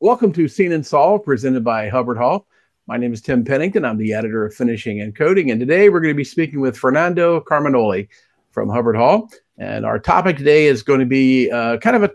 Welcome 0.00 0.32
to 0.34 0.46
Seen 0.46 0.70
and 0.70 0.86
Solved, 0.86 1.24
presented 1.24 1.64
by 1.64 1.88
Hubbard 1.88 2.18
Hall. 2.18 2.46
My 2.86 2.96
name 2.96 3.12
is 3.12 3.20
Tim 3.20 3.44
Pennington. 3.44 3.84
I'm 3.84 3.96
the 3.96 4.14
editor 4.14 4.46
of 4.46 4.54
Finishing 4.54 5.00
and 5.00 5.12
Coating, 5.12 5.50
and 5.50 5.58
today 5.58 5.88
we're 5.88 5.98
going 5.98 6.14
to 6.14 6.16
be 6.16 6.22
speaking 6.22 6.60
with 6.60 6.78
Fernando 6.78 7.40
Carminholi 7.40 8.06
from 8.52 8.68
Hubbard 8.68 8.94
Hall. 8.94 9.28
And 9.58 9.84
our 9.84 9.98
topic 9.98 10.36
today 10.36 10.66
is 10.66 10.84
going 10.84 11.00
to 11.00 11.06
be 11.06 11.50
uh, 11.50 11.78
kind 11.78 11.96
of 11.96 12.04
a 12.04 12.12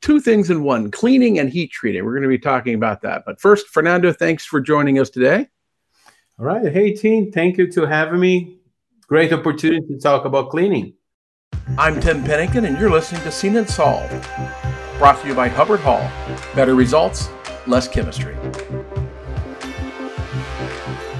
two 0.00 0.18
things 0.18 0.50
in 0.50 0.64
one: 0.64 0.90
cleaning 0.90 1.38
and 1.38 1.48
heat 1.48 1.70
treating. 1.70 2.04
We're 2.04 2.14
going 2.14 2.24
to 2.24 2.28
be 2.28 2.36
talking 2.36 2.74
about 2.74 3.00
that. 3.02 3.22
But 3.24 3.40
first, 3.40 3.68
Fernando, 3.68 4.12
thanks 4.12 4.44
for 4.44 4.60
joining 4.60 4.98
us 4.98 5.08
today. 5.08 5.46
All 6.40 6.46
right, 6.46 6.66
hey 6.72 6.94
team, 6.94 7.30
thank 7.30 7.58
you 7.58 7.70
to 7.70 7.86
having 7.86 8.18
me. 8.18 8.58
Great 9.06 9.32
opportunity 9.32 9.86
to 9.86 10.00
talk 10.00 10.24
about 10.24 10.50
cleaning. 10.50 10.94
I'm 11.78 12.00
Tim 12.00 12.24
Pennington, 12.24 12.64
and 12.64 12.76
you're 12.76 12.90
listening 12.90 13.22
to 13.22 13.30
Seen 13.30 13.56
and 13.56 13.70
Solved 13.70 14.26
brought 15.04 15.20
to 15.20 15.28
you 15.28 15.34
by 15.34 15.48
Hubbard 15.48 15.80
Hall. 15.80 16.00
Better 16.54 16.74
results, 16.74 17.28
less 17.66 17.86
chemistry. 17.86 18.34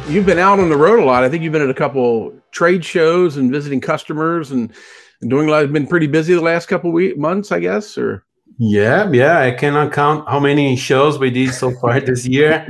You've 0.08 0.24
been 0.24 0.38
out 0.38 0.58
on 0.58 0.70
the 0.70 0.76
road 0.78 1.00
a 1.00 1.04
lot. 1.04 1.22
I 1.22 1.28
think 1.28 1.42
you've 1.42 1.52
been 1.52 1.60
at 1.60 1.68
a 1.68 1.74
couple 1.74 2.32
trade 2.50 2.82
shows 2.82 3.36
and 3.36 3.52
visiting 3.52 3.82
customers 3.82 4.52
and, 4.52 4.72
and 5.20 5.28
doing 5.28 5.50
a 5.50 5.52
lot. 5.52 5.70
Been 5.70 5.86
pretty 5.86 6.06
busy 6.06 6.32
the 6.32 6.40
last 6.40 6.64
couple 6.64 6.92
week, 6.92 7.18
months, 7.18 7.52
I 7.52 7.60
guess, 7.60 7.98
or 7.98 8.24
yeah, 8.56 9.10
yeah. 9.12 9.40
I 9.40 9.50
cannot 9.50 9.92
count 9.92 10.26
how 10.30 10.40
many 10.40 10.76
shows 10.76 11.18
we 11.18 11.28
did 11.28 11.52
so 11.52 11.70
far 11.72 12.00
this 12.08 12.24
year. 12.24 12.66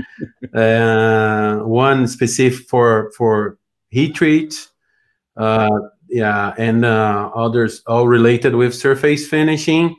Uh, 0.53 1.59
one 1.59 2.09
specific 2.09 2.67
for 2.69 3.13
for 3.17 3.57
heat 3.91 4.17
treat, 4.17 4.69
uh, 5.37 5.79
yeah, 6.09 6.55
and 6.59 6.85
uh, 6.85 7.31
others 7.37 7.83
all 7.87 8.09
related 8.09 8.57
with 8.57 8.75
surface 8.75 9.29
finishing. 9.29 9.95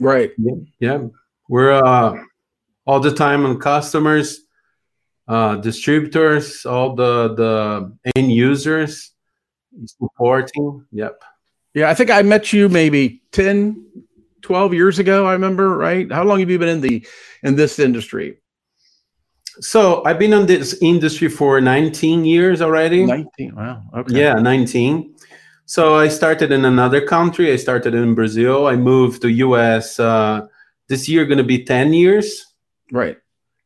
Right. 0.00 0.32
Yeah. 0.38 0.54
yeah. 0.80 1.04
We're 1.48 1.72
uh, 1.72 2.22
all 2.86 3.00
the 3.00 3.12
time 3.12 3.46
on 3.46 3.58
customers, 3.58 4.40
uh, 5.26 5.56
distributors, 5.56 6.66
all 6.66 6.94
the 6.94 7.34
the 7.34 8.10
end 8.16 8.32
users 8.32 9.12
supporting. 9.86 10.86
Yep. 10.92 11.22
Yeah, 11.74 11.90
I 11.90 11.94
think 11.94 12.10
I 12.10 12.22
met 12.22 12.52
you 12.52 12.68
maybe 12.68 13.22
10, 13.32 13.84
12 14.42 14.74
years 14.74 14.98
ago, 14.98 15.26
I 15.26 15.32
remember, 15.32 15.76
right? 15.76 16.10
How 16.10 16.24
long 16.24 16.40
have 16.40 16.50
you 16.50 16.58
been 16.58 16.68
in 16.68 16.80
the 16.80 17.06
in 17.42 17.56
this 17.56 17.78
industry? 17.78 18.38
So 19.60 20.04
I've 20.04 20.18
been 20.18 20.32
in 20.32 20.46
this 20.46 20.78
industry 20.80 21.28
for 21.28 21.60
19 21.60 22.24
years 22.24 22.62
already. 22.62 23.04
19. 23.04 23.54
Wow. 23.54 23.82
Okay. 23.96 24.20
Yeah, 24.20 24.34
19. 24.34 25.14
So 25.68 25.96
I 25.96 26.08
started 26.08 26.50
in 26.50 26.64
another 26.64 27.02
country. 27.02 27.52
I 27.52 27.56
started 27.56 27.94
in 27.94 28.14
Brazil. 28.14 28.68
I 28.68 28.74
moved 28.74 29.20
to 29.20 29.28
US 29.28 30.00
uh, 30.00 30.46
this 30.88 31.06
year, 31.10 31.26
going 31.26 31.36
to 31.36 31.44
be 31.44 31.62
10 31.62 31.92
years. 31.92 32.54
Right. 32.90 33.18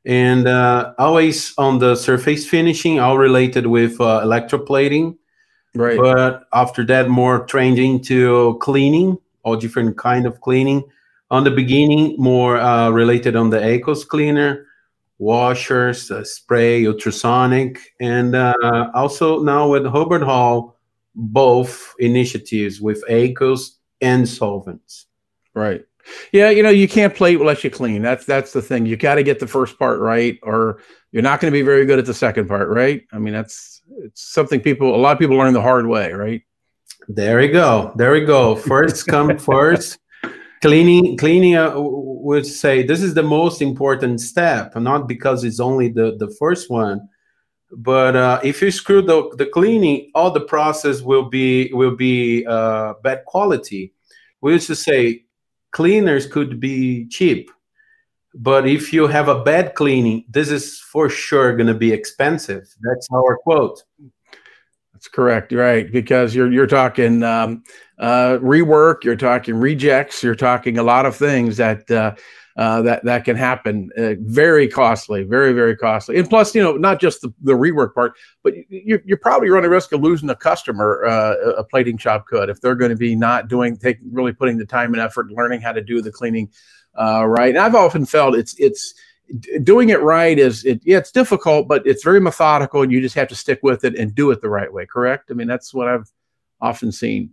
And 0.05 0.49
uh, 0.49 0.95
always 0.99 1.55
on 1.59 1.79
the 1.79 1.95
surface 1.95 2.45
finishing, 2.45 2.99
all 2.99 3.19
related 3.19 3.69
with 3.69 4.01
uh, 4.01 4.23
electroplating. 4.25 5.17
Right. 5.77 5.97
But 5.97 6.49
after 6.53 6.85
that, 6.87 7.09
more 7.09 7.47
trained 7.47 7.79
into 7.79 8.59
cleaning, 8.61 9.17
all 9.45 9.55
different 9.55 9.97
kind 9.97 10.27
of 10.27 10.41
cleaning. 10.41 10.83
On 11.31 11.45
the 11.45 11.53
beginning, 11.53 12.17
more 12.19 12.57
uh, 12.57 12.91
related 12.91 13.37
on 13.37 13.51
the 13.51 13.65
aqueous 13.65 14.05
cleaner, 14.05 14.67
washers, 15.19 16.11
uh, 16.11 16.25
spray, 16.25 16.85
ultrasonic, 16.85 17.79
and 18.01 18.35
uh, 18.35 18.91
also 18.93 19.41
now 19.41 19.69
with 19.69 19.87
Hubbard 19.87 20.25
Hall, 20.25 20.81
both 21.15 21.95
initiatives 21.99 22.81
with 22.81 23.03
aqueous 23.09 23.79
and 24.01 24.29
solvents. 24.29 25.07
Right. 25.55 25.85
Yeah, 26.33 26.51
you 26.51 26.63
know, 26.63 26.71
you 26.71 26.89
can't 26.89 27.15
plate 27.15 27.39
unless 27.39 27.63
you 27.63 27.71
clean. 27.71 28.03
That's 28.03 28.25
that's 28.25 28.53
the 28.53 28.63
thing. 28.63 28.87
You 28.87 28.97
got 28.97 29.17
to 29.17 29.23
get 29.23 29.39
the 29.39 29.47
first 29.47 29.79
part 29.79 30.01
right, 30.01 30.39
or 30.43 30.81
you're 31.13 31.23
not 31.23 31.41
going 31.41 31.53
to 31.53 31.57
be 31.57 31.63
very 31.63 31.87
good 31.87 31.99
at 31.99 32.07
the 32.07 32.15
second 32.15 32.49
part, 32.49 32.69
right? 32.69 33.03
I 33.13 33.19
mean, 33.19 33.33
that's 33.33 33.83
it's 33.99 34.33
something 34.33 34.61
people 34.61 34.95
a 34.95 34.97
lot 34.97 35.13
of 35.13 35.19
people 35.19 35.37
learn 35.37 35.53
the 35.53 35.63
hard 35.63 35.87
way, 35.87 36.13
right? 36.13 36.43
There 37.09 37.39
we 37.39 37.49
go. 37.49 37.93
There 37.97 38.13
we 38.13 38.25
go. 38.25 38.57
First 38.57 39.07
come 39.07 39.39
first. 39.53 39.99
Cleaning, 40.61 41.17
cleaning. 41.19 41.57
Uh, 41.57 41.75
would 41.77 42.47
say 42.47 42.85
this 42.85 43.03
is 43.03 43.15
the 43.15 43.23
most 43.23 43.61
important 43.61 44.21
step, 44.21 44.77
not 44.77 45.09
because 45.09 45.45
it's 45.45 45.61
only 45.61 45.89
the 45.89 46.17
the 46.19 46.35
first 46.39 46.71
one, 46.71 47.09
but 47.77 48.17
uh, 48.17 48.41
if 48.45 48.61
you 48.63 48.71
screw 48.71 49.03
the, 49.03 49.31
the 49.37 49.47
cleaning 49.47 50.11
all 50.15 50.31
the 50.31 50.41
process 50.41 51.01
will 51.01 51.29
be 51.29 51.73
will 51.73 51.97
be 51.97 52.45
uh, 52.47 52.95
bad 53.03 53.25
quality. 53.27 53.95
We 54.41 54.53
used 54.53 54.67
to 54.67 54.77
say 54.77 55.25
cleaners 55.73 56.27
could 56.27 56.61
be 56.61 57.07
cheap 57.09 57.51
but 58.35 58.67
if 58.67 58.93
you 58.93 59.07
have 59.07 59.29
a 59.29 59.43
bad 59.43 59.75
cleaning 59.75 60.25
this 60.29 60.51
is 60.51 60.79
for 60.79 61.09
sure 61.09 61.55
going 61.57 61.67
to 61.67 61.75
be 61.75 61.93
expensive. 61.93 62.75
That's 62.81 63.09
our 63.13 63.37
quote. 63.39 63.83
That's 64.93 65.09
correct 65.09 65.53
right 65.53 65.91
because 65.91 66.35
you're 66.35 66.51
you're 66.53 66.67
talking 66.67 67.23
um, 67.23 67.65
uh, 67.99 68.39
rework 68.41 69.05
you're 69.05 69.17
talking 69.17 69.57
rejects 69.57 70.23
you're 70.23 70.35
talking 70.35 70.79
a 70.79 70.83
lot 70.83 71.07
of 71.07 71.17
things 71.17 71.57
that 71.57 71.91
uh, 72.57 72.83
that 72.83 73.05
that 73.05 73.25
can 73.25 73.37
happen. 73.37 73.91
Uh, 73.97 74.15
very 74.21 74.69
costly, 74.69 75.23
very 75.23 75.53
very 75.53 75.77
costly. 75.77 76.19
And 76.19 76.29
plus, 76.29 76.55
you 76.55 76.63
know, 76.63 76.77
not 76.77 77.01
just 77.01 77.23
the, 77.23 77.33
the 77.43 77.53
rework 77.53 77.95
part, 77.95 78.15
but 78.43 78.55
you 78.69 79.01
you 79.05 79.17
probably 79.17 79.51
running 79.51 79.71
risk 79.71 79.93
of 79.93 80.01
losing 80.01 80.31
a 80.31 80.37
customer. 80.37 81.05
Uh, 81.05 81.35
a 81.57 81.65
plating 81.65 81.99
shop 81.99 82.27
could 82.27 82.49
if 82.49 82.61
they're 82.61 82.75
going 82.75 82.91
to 82.91 82.97
be 82.97 83.15
not 83.15 83.49
doing 83.49 83.77
take 83.77 83.99
really 84.11 84.33
putting 84.33 84.57
the 84.57 84.65
time 84.65 84.93
and 84.95 85.03
effort 85.03 85.31
learning 85.31 85.61
how 85.61 85.73
to 85.73 85.83
do 85.83 86.01
the 86.01 86.11
cleaning 86.11 86.49
uh, 86.99 87.25
right. 87.27 87.51
And 87.51 87.59
I've 87.59 87.75
often 87.75 88.05
felt 88.07 88.35
it's 88.35 88.55
it's 88.59 88.95
doing 89.63 89.89
it 89.89 90.01
right 90.03 90.39
is 90.39 90.65
it 90.65 90.81
yeah 90.85 90.99
it's 90.99 91.11
difficult 91.11 91.67
but 91.67 91.87
it's 91.87 92.05
very 92.05 92.21
methodical 92.21 92.83
and 92.83 92.93
you 92.93 93.01
just 93.01 93.15
have 93.15 93.29
to 93.29 93.35
stick 93.35 93.61
with 93.63 93.83
it 93.83 93.97
and 93.97 94.15
do 94.15 94.31
it 94.31 94.43
the 94.43 94.49
right 94.49 94.71
way 94.71 94.85
correct 94.85 95.31
i 95.31 95.35
mean 95.35 95.47
that's 95.47 95.73
what 95.73 95.89
i've 95.89 96.11
often 96.61 96.93
seen 96.93 97.31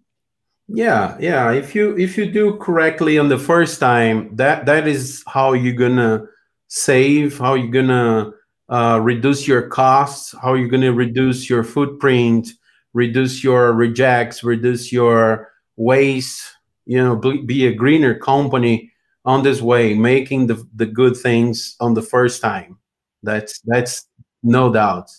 yeah, 0.72 1.18
yeah. 1.20 1.52
If 1.52 1.74
you 1.74 1.98
if 1.98 2.18
you 2.18 2.32
do 2.32 2.56
correctly 2.58 3.18
on 3.18 3.30
the 3.30 3.38
first 3.38 3.80
time, 3.80 4.36
that 4.36 4.66
that 4.68 4.88
is 4.88 5.24
how 5.28 5.54
you're 5.54 5.74
gonna 5.74 6.26
save, 6.68 7.38
how 7.38 7.56
you're 7.56 7.72
gonna 7.72 8.32
uh, 8.70 9.00
reduce 9.02 9.48
your 9.48 9.64
costs, 9.68 10.36
how 10.42 10.54
you're 10.54 10.70
gonna 10.70 10.94
reduce 10.94 11.50
your 11.50 11.64
footprint, 11.64 12.50
reduce 12.94 13.44
your 13.44 13.74
rejects, 13.74 14.44
reduce 14.44 14.92
your 14.92 15.52
waste. 15.76 16.44
You 16.86 16.98
know, 17.04 17.16
be, 17.16 17.68
a 17.68 17.74
greener 17.74 18.16
company 18.16 18.92
on 19.24 19.44
this 19.44 19.62
way, 19.62 19.94
making 19.94 20.48
the 20.48 20.64
the 20.76 20.86
good 20.86 21.18
things 21.18 21.76
on 21.80 21.94
the 21.96 22.02
first 22.02 22.42
time. 22.42 22.78
That's 23.24 23.60
that's 23.62 24.08
no 24.44 24.72
doubt. 24.72 25.10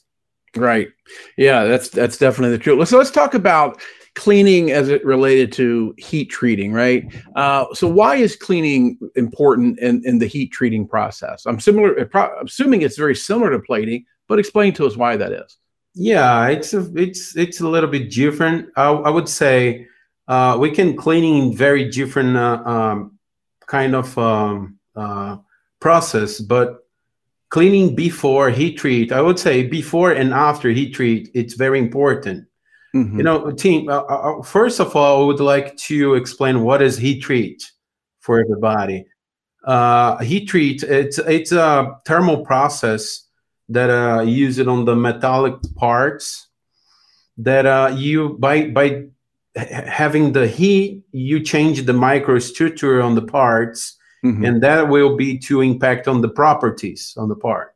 Right. 0.57 0.89
Yeah, 1.37 1.65
that's 1.65 1.89
that's 1.89 2.19
definitely 2.19 2.57
the 2.57 2.63
truth. 2.63 2.89
So 2.89 2.99
let's 2.99 3.11
talk 3.11 3.35
about 3.35 3.81
cleaning 4.15 4.73
as 4.73 4.89
it 4.89 5.05
related 5.05 5.53
to 5.53 5.95
heat 5.97 6.27
treating, 6.27 6.73
right? 6.73 7.05
Uh, 7.37 7.67
so 7.73 7.87
why 7.87 8.17
is 8.17 8.37
cleaning 8.37 8.99
important 9.17 9.79
in, 9.79 10.03
in 10.05 10.19
the 10.19 10.27
heat 10.27 10.49
treating 10.49 10.87
process? 10.87 11.47
I'm 11.47 11.61
similar, 11.61 12.09
I'm 12.15 12.47
assuming 12.47 12.83
it's 12.83 12.99
very 12.99 13.15
similar 13.15 13.51
to 13.51 13.61
plating, 13.61 14.05
but 14.29 14.39
explain 14.39 14.73
to 14.75 14.87
us 14.87 14.97
why 14.97 15.17
that 15.17 15.33
is. 15.33 15.57
Yeah, 15.95 16.49
it's 16.49 16.73
a, 16.73 16.89
it's 16.95 17.37
it's 17.37 17.61
a 17.61 17.69
little 17.69 17.91
bit 17.91 18.13
different. 18.13 18.69
I, 18.77 18.91
I 18.91 19.11
would 19.11 19.29
say 19.29 19.89
uh, 20.29 20.57
we 20.61 20.71
can 20.71 20.97
cleaning 20.97 21.39
in 21.39 21.57
very 21.57 21.91
different 21.91 22.37
uh, 22.37 22.63
um, 22.65 23.19
kind 23.67 23.97
of 23.97 24.17
um, 24.17 24.79
uh, 24.95 25.39
process, 25.81 26.41
but 26.41 26.87
cleaning 27.49 27.97
before 27.97 28.51
heat 28.51 28.79
treat, 28.79 29.11
I 29.11 29.21
would 29.21 29.39
say 29.39 29.67
before 29.67 30.13
and 30.13 30.33
after 30.33 30.71
heat 30.71 30.95
treat, 30.95 31.31
it's 31.35 31.55
very 31.55 31.81
important 31.81 32.47
Mm-hmm. 32.95 33.19
You 33.19 33.23
know, 33.23 33.51
team. 33.53 33.89
Uh, 33.89 34.01
uh, 34.01 34.39
uh, 34.39 34.43
first 34.43 34.81
of 34.81 34.97
all, 34.97 35.23
I 35.23 35.27
would 35.27 35.41
like 35.41 35.77
to 35.89 36.15
explain 36.15 36.63
what 36.63 36.83
is 36.83 36.97
heat 36.97 37.21
treat 37.21 37.71
for 38.21 38.41
everybody. 38.41 39.07
Uh, 39.65 40.19
heat 40.19 40.47
treat 40.47 40.83
it's 40.83 41.19
it's 41.19 41.53
a 41.53 41.99
thermal 42.07 42.45
process 42.45 43.27
that 43.69 43.91
uh, 43.91 44.23
use 44.23 44.59
it 44.59 44.67
on 44.67 44.85
the 44.87 44.97
metallic 44.97 45.55
parts. 45.77 46.49
That 47.37 47.67
uh, 47.67 47.95
you 47.97 48.37
by 48.41 48.69
by 48.69 49.05
having 49.55 50.33
the 50.33 50.49
heat, 50.49 51.05
you 51.13 51.41
change 51.41 51.85
the 51.85 51.93
microstructure 51.93 53.05
on 53.05 53.15
the 53.15 53.23
parts, 53.23 53.97
mm-hmm. 54.25 54.45
and 54.45 54.63
that 54.63 54.89
will 54.89 55.17
be 55.17 55.39
to 55.39 55.61
impact 55.61 56.09
on 56.09 56.23
the 56.23 56.29
properties 56.29 57.15
on 57.17 57.29
the 57.29 57.37
part 57.37 57.70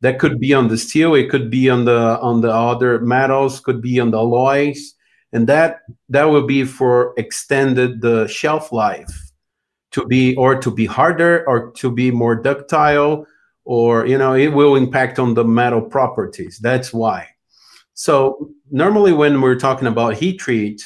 that 0.00 0.18
could 0.18 0.38
be 0.38 0.52
on 0.52 0.68
the 0.68 0.78
steel 0.78 1.14
it 1.14 1.30
could 1.30 1.50
be 1.50 1.70
on 1.70 1.84
the 1.84 2.18
on 2.20 2.40
the 2.40 2.52
other 2.52 3.00
metals 3.00 3.60
could 3.60 3.80
be 3.80 3.98
on 3.98 4.10
the 4.10 4.18
alloys 4.18 4.94
and 5.32 5.46
that 5.46 5.80
that 6.08 6.24
will 6.24 6.46
be 6.46 6.64
for 6.64 7.12
extended 7.16 8.00
the 8.00 8.26
shelf 8.26 8.72
life 8.72 9.26
to 9.90 10.06
be 10.06 10.36
or 10.36 10.58
to 10.60 10.70
be 10.70 10.86
harder 10.86 11.44
or 11.48 11.70
to 11.72 11.90
be 11.90 12.10
more 12.10 12.34
ductile 12.34 13.26
or 13.64 14.06
you 14.06 14.18
know 14.18 14.34
it 14.34 14.48
will 14.48 14.76
impact 14.76 15.18
on 15.18 15.34
the 15.34 15.44
metal 15.44 15.80
properties. 15.80 16.58
That's 16.58 16.92
why. 16.92 17.28
So 17.94 18.50
normally 18.70 19.12
when 19.12 19.40
we're 19.40 19.58
talking 19.58 19.88
about 19.88 20.14
heat 20.14 20.38
treat 20.38 20.82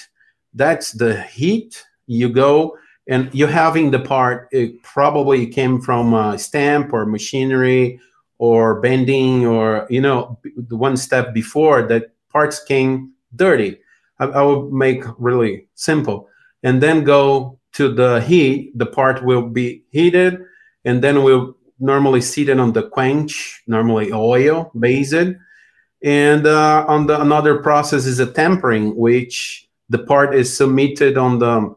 that's 0.54 0.92
the 0.92 1.22
heat 1.22 1.84
you 2.06 2.28
go 2.28 2.76
and 3.08 3.32
you're 3.32 3.48
having 3.48 3.90
the 3.90 3.98
part 3.98 4.48
it 4.52 4.82
probably 4.82 5.46
came 5.46 5.80
from 5.80 6.14
a 6.14 6.38
stamp 6.38 6.92
or 6.92 7.06
machinery 7.06 8.00
or 8.40 8.80
bending 8.80 9.46
or 9.46 9.86
you 9.90 10.00
know 10.00 10.38
the 10.56 10.76
one 10.76 10.96
step 10.96 11.34
before 11.34 11.82
that 11.82 12.10
parts 12.30 12.64
came 12.64 13.12
dirty. 13.36 13.78
I, 14.18 14.24
I 14.24 14.42
will 14.42 14.70
make 14.70 15.04
really 15.18 15.68
simple 15.74 16.26
and 16.62 16.82
then 16.82 17.04
go 17.04 17.58
to 17.72 17.92
the 17.92 18.22
heat. 18.22 18.72
The 18.74 18.86
part 18.86 19.22
will 19.22 19.42
be 19.42 19.84
heated 19.90 20.40
and 20.86 21.04
then 21.04 21.22
we'll 21.22 21.54
normally 21.78 22.22
seated 22.22 22.58
on 22.58 22.72
the 22.72 22.88
quench 22.88 23.62
normally 23.66 24.10
oil 24.12 24.70
based 24.78 25.36
and 26.02 26.46
uh, 26.46 26.84
on 26.88 27.06
the 27.06 27.20
another 27.20 27.58
process 27.58 28.06
is 28.06 28.20
a 28.20 28.32
tempering 28.32 28.96
which 28.96 29.68
the 29.90 29.98
part 29.98 30.34
is 30.34 30.56
submitted 30.56 31.18
on 31.18 31.38
the 31.40 31.74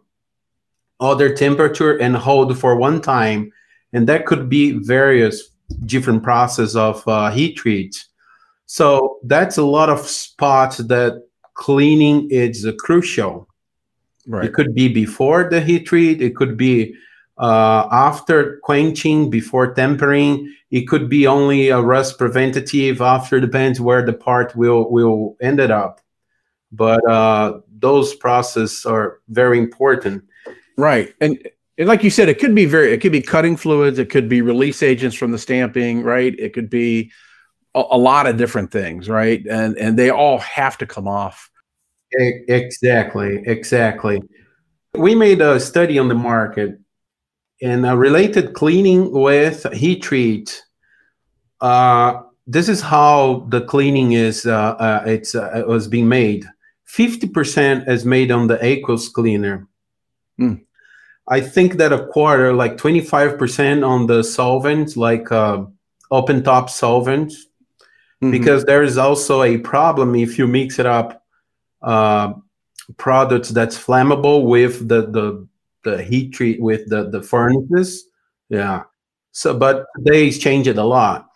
other 1.01 1.35
temperature 1.35 1.97
and 1.97 2.15
hold 2.15 2.57
for 2.57 2.77
one 2.77 3.01
time. 3.01 3.51
And 3.91 4.07
that 4.07 4.25
could 4.25 4.47
be 4.47 4.71
various 4.71 5.49
different 5.85 6.23
process 6.23 6.75
of 6.75 7.05
uh, 7.07 7.31
heat 7.31 7.57
treat. 7.57 8.05
So 8.65 9.19
that's 9.23 9.57
a 9.57 9.63
lot 9.63 9.89
of 9.89 9.99
spots 9.99 10.77
that 10.77 11.23
cleaning 11.55 12.29
is 12.31 12.67
crucial. 12.79 13.47
Right. 14.25 14.45
it 14.45 14.53
could 14.53 14.73
be 14.73 14.87
before 14.87 15.49
the 15.49 15.59
heat 15.59 15.85
treat 15.85 16.21
it 16.21 16.33
could 16.37 16.55
be 16.55 16.95
uh, 17.37 17.89
after 17.91 18.59
quenching 18.63 19.29
before 19.29 19.73
tempering. 19.73 20.53
It 20.71 20.87
could 20.87 21.09
be 21.09 21.27
only 21.27 21.69
a 21.69 21.81
rust 21.81 22.17
preventative 22.17 23.01
after 23.01 23.39
depends 23.39 23.81
where 23.81 24.05
the 24.05 24.13
part 24.13 24.55
will 24.55 24.89
will 24.89 25.35
end 25.41 25.59
it 25.59 25.71
up. 25.71 25.99
But 26.71 27.07
uh, 27.07 27.59
those 27.79 28.15
processes 28.15 28.85
are 28.85 29.19
very 29.29 29.59
important. 29.59 30.23
Right. 30.77 31.13
And, 31.21 31.37
and 31.77 31.87
like 31.87 32.03
you 32.03 32.09
said 32.09 32.29
it 32.29 32.39
could 32.39 32.55
be 32.55 32.65
very 32.65 32.93
it 32.93 33.01
could 33.01 33.11
be 33.11 33.21
cutting 33.21 33.57
fluids 33.57 33.99
it 33.99 34.09
could 34.09 34.29
be 34.29 34.41
release 34.41 34.83
agents 34.83 35.15
from 35.15 35.31
the 35.31 35.37
stamping 35.37 36.03
right? 36.03 36.37
It 36.37 36.53
could 36.53 36.69
be 36.69 37.11
a, 37.75 37.83
a 37.91 37.97
lot 37.97 38.27
of 38.27 38.37
different 38.37 38.71
things 38.71 39.09
right? 39.09 39.45
And 39.49 39.77
and 39.77 39.97
they 39.97 40.09
all 40.09 40.39
have 40.39 40.77
to 40.79 40.85
come 40.85 41.07
off. 41.07 41.49
Exactly 42.11 43.41
exactly. 43.45 44.21
We 44.95 45.15
made 45.15 45.41
a 45.41 45.59
study 45.59 45.97
on 45.97 46.07
the 46.07 46.15
market 46.15 46.79
and 47.61 47.85
uh, 47.85 47.97
related 47.97 48.53
cleaning 48.53 49.11
with 49.11 49.71
heat 49.73 50.03
treat 50.03 50.63
uh, 51.61 52.21
this 52.45 52.67
is 52.67 52.81
how 52.81 53.47
the 53.49 53.61
cleaning 53.61 54.11
is 54.11 54.45
uh, 54.45 54.75
uh 54.77 55.03
it's 55.05 55.33
uh, 55.33 55.51
it 55.55 55.67
was 55.67 55.87
being 55.87 56.09
made. 56.09 56.45
50% 56.87 57.87
is 57.89 58.05
made 58.05 58.29
on 58.31 58.47
the 58.47 58.63
aqueous 58.63 59.09
cleaner. 59.09 59.67
Mm. 60.39 60.63
I 61.27 61.39
think 61.39 61.73
that 61.75 61.93
a 61.93 62.07
quarter, 62.07 62.53
like 62.53 62.77
25% 62.77 63.87
on 63.87 64.07
the 64.07 64.23
solvents, 64.23 64.97
like 64.97 65.31
uh, 65.31 65.65
open 66.11 66.43
top 66.43 66.69
solvents, 66.69 67.45
mm-hmm. 68.21 68.31
because 68.31 68.65
there 68.65 68.83
is 68.83 68.97
also 68.97 69.43
a 69.43 69.57
problem 69.57 70.15
if 70.15 70.37
you 70.37 70.47
mix 70.47 70.79
it 70.79 70.85
up 70.85 71.23
uh, 71.81 72.33
products 72.97 73.49
that's 73.49 73.77
flammable 73.77 74.45
with 74.45 74.87
the, 74.87 75.07
the, 75.07 75.47
the 75.83 76.03
heat 76.03 76.31
treat 76.33 76.61
with 76.61 76.89
the, 76.89 77.09
the 77.09 77.21
furnaces. 77.21 78.05
Yeah. 78.49 78.83
So, 79.31 79.57
but 79.57 79.85
they 79.99 80.29
change 80.29 80.67
it 80.67 80.77
a 80.77 80.83
lot. 80.83 81.29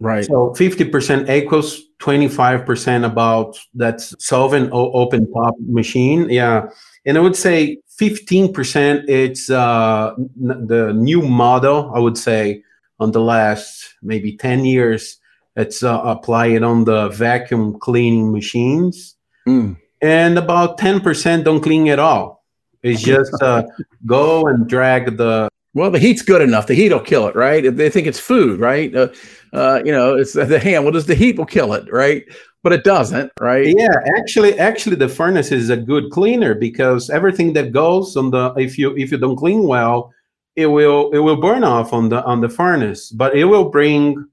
Right. 0.00 0.24
So 0.24 0.54
50% 0.56 1.28
aqueous 1.28 1.82
25% 2.00 3.04
about 3.04 3.58
that 3.74 4.00
solvent 4.00 4.70
open 4.72 5.32
top 5.32 5.54
machine. 5.60 6.28
Yeah. 6.28 6.68
And 7.04 7.16
I 7.16 7.20
would 7.20 7.36
say 7.36 7.78
15% 8.00 9.08
it's 9.08 9.48
uh, 9.50 10.12
n- 10.16 10.66
the 10.66 10.92
new 10.92 11.22
model, 11.22 11.90
I 11.94 11.98
would 11.98 12.18
say, 12.18 12.62
on 13.00 13.12
the 13.12 13.20
last 13.20 13.94
maybe 14.02 14.36
10 14.36 14.64
years. 14.64 15.18
It's 15.56 15.82
uh, 15.82 16.00
apply 16.02 16.48
it 16.48 16.62
on 16.62 16.84
the 16.84 17.08
vacuum 17.08 17.78
cleaning 17.78 18.32
machines. 18.32 19.16
Mm. 19.48 19.76
And 20.02 20.38
about 20.38 20.78
10% 20.78 21.44
don't 21.44 21.62
clean 21.62 21.88
at 21.88 21.98
all. 21.98 22.44
It's 22.82 23.02
just 23.02 23.32
uh, 23.42 23.64
go 24.04 24.46
and 24.46 24.68
drag 24.68 25.16
the 25.16 25.48
well, 25.76 25.90
the 25.90 25.98
heat's 25.98 26.22
good 26.22 26.40
enough. 26.40 26.68
The 26.68 26.74
heat 26.74 26.90
will 26.90 27.00
kill 27.00 27.28
it, 27.28 27.36
right? 27.36 27.76
They 27.76 27.90
think 27.90 28.06
it's 28.06 28.18
food, 28.18 28.58
right? 28.58 28.94
Uh, 28.94 29.08
uh, 29.56 29.82
you 29.84 29.92
know, 29.92 30.16
it's 30.16 30.32
the 30.34 30.58
hand. 30.58 30.84
Well, 30.84 30.92
does 30.92 31.06
the 31.06 31.14
heat 31.14 31.38
will 31.38 31.46
kill 31.46 31.72
it, 31.72 31.90
right? 31.92 32.24
But 32.62 32.72
it 32.72 32.84
doesn't, 32.84 33.32
right? 33.40 33.66
Yeah, 33.66 33.94
actually, 34.18 34.58
actually, 34.58 34.96
the 34.96 35.08
furnace 35.08 35.52
is 35.52 35.70
a 35.70 35.76
good 35.76 36.10
cleaner 36.10 36.54
because 36.54 37.10
everything 37.10 37.52
that 37.52 37.72
goes 37.72 38.16
on 38.16 38.30
the 38.30 38.52
if 38.56 38.78
you 38.78 38.96
if 38.96 39.12
you 39.12 39.18
don't 39.18 39.36
clean 39.36 39.62
well, 39.64 40.12
it 40.56 40.66
will 40.66 41.10
it 41.12 41.18
will 41.18 41.40
burn 41.40 41.64
off 41.64 41.92
on 41.92 42.08
the 42.08 42.24
on 42.24 42.40
the 42.40 42.48
furnace, 42.48 43.10
but 43.10 43.36
it 43.36 43.44
will 43.44 43.70
bring 43.70 44.26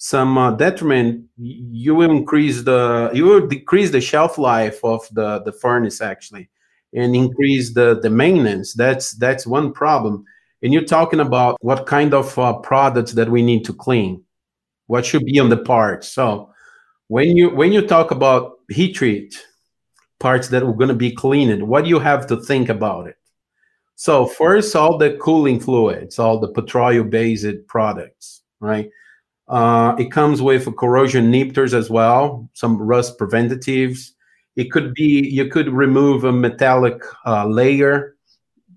some 0.00 0.38
uh, 0.38 0.52
detriment 0.52 1.24
you 1.36 1.92
will 1.92 2.12
increase 2.12 2.62
the 2.62 3.10
you 3.12 3.24
will 3.24 3.44
decrease 3.46 3.90
the 3.90 4.00
shelf 4.00 4.38
life 4.38 4.78
of 4.84 5.02
the 5.12 5.40
the 5.40 5.52
furnace 5.52 6.00
actually 6.00 6.48
and 6.94 7.14
increase 7.14 7.74
the, 7.74 8.00
the 8.00 8.10
maintenance. 8.10 8.74
That's 8.74 9.12
that's 9.12 9.46
one 9.46 9.72
problem. 9.72 10.24
And 10.62 10.72
you're 10.72 10.84
talking 10.84 11.20
about 11.20 11.56
what 11.60 11.86
kind 11.86 12.14
of 12.14 12.36
uh, 12.38 12.54
products 12.54 13.12
that 13.12 13.30
we 13.30 13.42
need 13.42 13.64
to 13.66 13.72
clean, 13.72 14.24
what 14.88 15.06
should 15.06 15.24
be 15.24 15.38
on 15.38 15.48
the 15.48 15.56
parts. 15.56 16.08
So 16.08 16.52
when 17.06 17.36
you 17.36 17.50
when 17.50 17.72
you 17.72 17.86
talk 17.86 18.10
about 18.10 18.58
heat 18.68 18.94
treat 18.94 19.34
parts 20.18 20.48
that 20.48 20.64
are 20.64 20.72
going 20.72 20.88
to 20.88 20.94
be 20.94 21.12
cleaned, 21.12 21.66
what 21.66 21.84
do 21.84 21.90
you 21.90 22.00
have 22.00 22.26
to 22.26 22.36
think 22.36 22.68
about 22.68 23.06
it? 23.06 23.16
So 23.94 24.26
first, 24.26 24.74
all 24.76 24.98
the 24.98 25.16
cooling 25.16 25.60
fluids, 25.60 26.18
all 26.18 26.38
the 26.38 26.48
petroleum-based 26.48 27.66
products, 27.66 28.42
right? 28.60 28.90
Uh, 29.48 29.94
it 29.98 30.10
comes 30.10 30.42
with 30.42 30.76
corrosion 30.76 31.32
inhibitors 31.32 31.72
as 31.72 31.88
well, 31.88 32.50
some 32.52 32.76
rust 32.80 33.16
preventatives, 33.16 34.14
it 34.58 34.72
could 34.72 34.92
be 34.92 35.28
you 35.30 35.46
could 35.46 35.68
remove 35.68 36.24
a 36.24 36.32
metallic 36.32 37.00
uh, 37.24 37.46
layer 37.46 38.16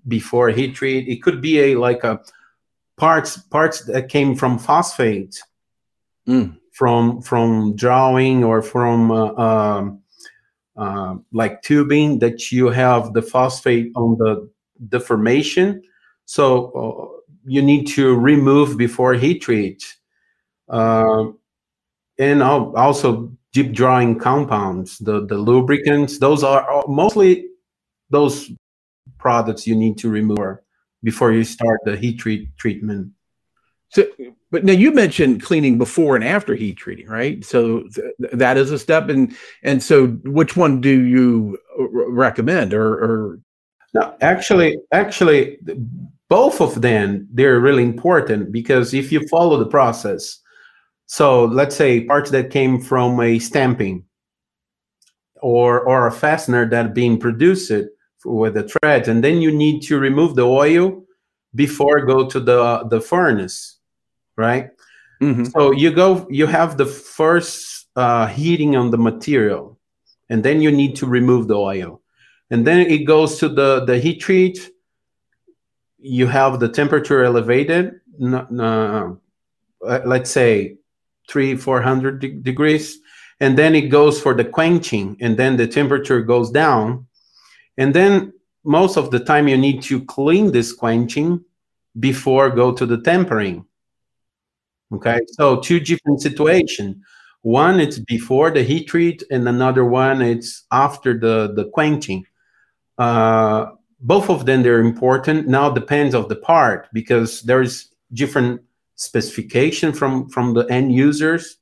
before 0.06 0.48
heat 0.50 0.76
treat. 0.76 1.08
It 1.08 1.22
could 1.24 1.42
be 1.42 1.58
a 1.58 1.74
like 1.74 2.04
a 2.04 2.20
parts 2.96 3.36
parts 3.36 3.84
that 3.86 4.08
came 4.08 4.36
from 4.36 4.60
phosphate, 4.60 5.42
mm. 6.26 6.56
from 6.72 7.20
from 7.22 7.74
drawing 7.76 8.44
or 8.44 8.62
from 8.62 9.10
uh, 9.10 9.34
um, 9.34 10.02
uh, 10.76 11.16
like 11.32 11.62
tubing 11.62 12.18
that 12.20 12.50
you 12.50 12.68
have 12.68 13.12
the 13.12 13.22
phosphate 13.22 13.92
on 13.94 14.16
the 14.18 14.48
deformation. 14.88 15.82
So 16.24 16.70
uh, 16.72 17.22
you 17.44 17.62
need 17.62 17.86
to 17.88 18.14
remove 18.14 18.76
before 18.76 19.14
heat 19.14 19.42
treat. 19.42 19.82
Uh, 20.68 21.24
and 22.18 22.42
also 22.42 23.32
deep 23.52 23.72
drawing 23.72 24.18
compounds, 24.18 24.98
the, 24.98 25.26
the 25.26 25.36
lubricants, 25.36 26.18
those 26.18 26.42
are 26.42 26.84
mostly 26.88 27.46
those 28.10 28.50
products 29.18 29.66
you 29.66 29.74
need 29.74 29.98
to 29.98 30.08
remove 30.08 30.58
before 31.02 31.32
you 31.32 31.44
start 31.44 31.80
the 31.84 31.96
heat 31.96 32.18
treat 32.18 32.56
treatment. 32.56 33.10
So, 33.92 34.04
but 34.50 34.64
now 34.64 34.72
you 34.72 34.90
mentioned 34.90 35.42
cleaning 35.42 35.76
before 35.76 36.16
and 36.16 36.24
after 36.24 36.54
heat 36.54 36.78
treating, 36.78 37.06
right? 37.06 37.44
So 37.44 37.82
th- 37.94 38.32
that 38.32 38.56
is 38.56 38.70
a 38.70 38.78
step, 38.78 39.10
and 39.10 39.36
and 39.62 39.82
so 39.82 40.06
which 40.24 40.56
one 40.56 40.80
do 40.80 40.88
you 40.88 41.58
recommend, 41.78 42.72
or, 42.72 42.92
or? 42.94 43.40
No, 43.92 44.14
actually, 44.22 44.78
actually, 44.92 45.58
both 46.30 46.62
of 46.62 46.80
them 46.80 47.28
they're 47.34 47.60
really 47.60 47.82
important 47.82 48.50
because 48.50 48.94
if 48.94 49.12
you 49.12 49.28
follow 49.28 49.58
the 49.58 49.66
process, 49.66 50.38
so 51.04 51.44
let's 51.44 51.76
say 51.76 52.04
parts 52.04 52.30
that 52.30 52.50
came 52.50 52.80
from 52.80 53.20
a 53.20 53.38
stamping 53.38 54.04
or 55.42 55.80
or 55.80 56.06
a 56.06 56.12
fastener 56.12 56.66
that 56.70 56.94
being 56.94 57.18
produced 57.18 57.70
with 58.24 58.54
the 58.54 58.62
threads, 58.62 59.08
and 59.08 59.22
then 59.22 59.42
you 59.42 59.52
need 59.52 59.82
to 59.82 59.98
remove 59.98 60.34
the 60.34 60.46
oil 60.46 61.04
before 61.54 62.06
go 62.06 62.26
to 62.26 62.40
the 62.40 62.86
the 62.88 63.02
furnace, 63.02 63.78
right? 64.42 64.70
Mm-hmm. 65.22 65.44
So 65.54 65.70
you 65.70 65.90
go, 65.92 66.26
you 66.28 66.46
have 66.46 66.76
the 66.76 66.86
first 66.86 67.86
uh, 67.94 68.26
heating 68.26 68.74
on 68.74 68.90
the 68.90 68.98
material, 68.98 69.78
and 70.28 70.42
then 70.42 70.60
you 70.60 70.70
need 70.70 70.96
to 70.96 71.06
remove 71.06 71.46
the 71.46 71.54
oil, 71.56 72.02
and 72.50 72.66
then 72.66 72.80
it 72.80 73.04
goes 73.06 73.38
to 73.38 73.48
the 73.48 73.84
the 73.86 73.98
heat 73.98 74.18
treat. 74.20 74.58
You 75.98 76.26
have 76.26 76.58
the 76.58 76.68
temperature 76.68 77.22
elevated. 77.22 78.00
Uh, 78.22 80.00
let's 80.04 80.30
say 80.30 80.76
three, 81.28 81.56
400 81.56 82.20
de- 82.20 82.28
degrees. 82.28 82.98
And 83.40 83.58
then 83.58 83.74
it 83.74 83.88
goes 83.88 84.20
for 84.20 84.34
the 84.34 84.44
quenching, 84.44 85.16
and 85.20 85.36
then 85.36 85.56
the 85.56 85.66
temperature 85.66 86.22
goes 86.22 86.50
down. 86.50 87.06
And 87.76 87.92
then 87.92 88.32
most 88.64 88.96
of 88.96 89.10
the 89.10 89.18
time 89.18 89.48
you 89.48 89.56
need 89.56 89.82
to 89.84 90.04
clean 90.04 90.52
this 90.52 90.72
quenching 90.72 91.44
before 91.98 92.50
go 92.50 92.72
to 92.72 92.86
the 92.86 93.00
tempering. 93.00 93.64
Okay, 94.92 95.20
so 95.28 95.60
two 95.60 95.80
different 95.80 96.20
situations. 96.20 96.96
One 97.42 97.80
it's 97.80 97.98
before 97.98 98.50
the 98.50 98.62
heat 98.62 98.88
treat, 98.88 99.22
and 99.30 99.48
another 99.48 99.84
one 99.84 100.22
it's 100.22 100.64
after 100.70 101.18
the 101.18 101.52
the 101.54 101.64
quenching. 101.70 102.24
Uh, 102.98 103.66
both 104.00 104.30
of 104.30 104.46
them 104.46 104.62
they're 104.62 104.80
important. 104.80 105.48
Now 105.48 105.70
depends 105.70 106.14
of 106.14 106.28
the 106.28 106.36
part 106.36 106.88
because 106.92 107.42
there's 107.42 107.88
different 108.12 108.60
specification 108.96 109.92
from 109.92 110.28
from 110.28 110.54
the 110.54 110.66
end 110.66 110.92
users. 110.92 111.56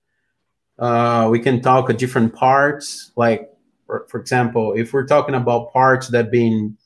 Uh, 0.78 1.28
we 1.30 1.38
can 1.38 1.60
talk 1.60 1.90
a 1.90 1.92
different 1.92 2.34
parts, 2.34 3.12
like 3.16 3.50
for, 3.86 4.06
for 4.08 4.18
example, 4.18 4.72
if 4.74 4.92
we're 4.92 5.06
talking 5.06 5.34
about 5.34 5.72
parts 5.72 6.08
that 6.08 6.30
being 6.30 6.76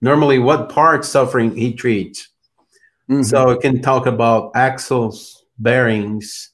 normally 0.00 0.38
what 0.38 0.68
parts 0.68 1.08
suffering 1.08 1.56
heat 1.56 1.78
treat. 1.78 2.28
Mm-hmm. 3.08 3.22
So 3.22 3.48
we 3.48 3.58
can 3.58 3.82
talk 3.82 4.06
about 4.06 4.52
axles, 4.54 5.41
bearings, 5.62 6.50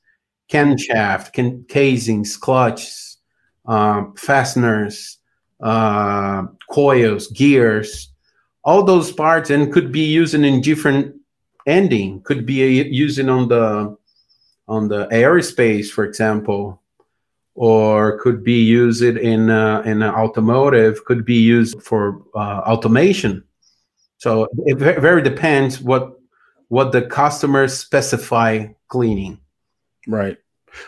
camshaft, 0.51 1.33
can, 1.33 1.65
casings, 1.69 2.37
clutches, 2.37 3.19
uh, 3.67 4.05
fasteners, 4.17 5.19
uh, 5.61 6.45
coils, 6.71 7.29
gears, 7.29 8.13
all 8.65 8.83
those 8.83 9.13
parts, 9.13 9.51
and 9.51 9.73
could 9.73 9.93
be 9.93 10.05
using 10.05 10.45
in 10.45 10.61
different 10.61 11.15
ending. 11.67 12.21
Could 12.23 12.47
be 12.47 12.83
using 12.83 13.29
on 13.29 13.49
the 13.49 13.97
on 14.67 14.89
the 14.89 15.07
aerospace, 15.09 15.89
for 15.89 16.05
example, 16.05 16.81
or 17.55 18.19
could 18.19 18.45
be 18.45 18.63
used 18.63 19.03
in 19.03 19.51
uh, 19.51 19.83
in 19.83 20.03
automotive. 20.03 21.05
Could 21.05 21.25
be 21.25 21.37
used 21.39 21.83
for 21.83 22.23
uh, 22.35 22.63
automation. 22.67 23.45
So 24.19 24.49
it 24.67 24.77
very 24.77 25.23
depends 25.23 25.81
what 25.81 26.18
what 26.69 26.93
the 26.93 27.03
customers 27.03 27.77
specify 27.77 28.67
cleaning. 28.89 29.41
Right. 30.07 30.39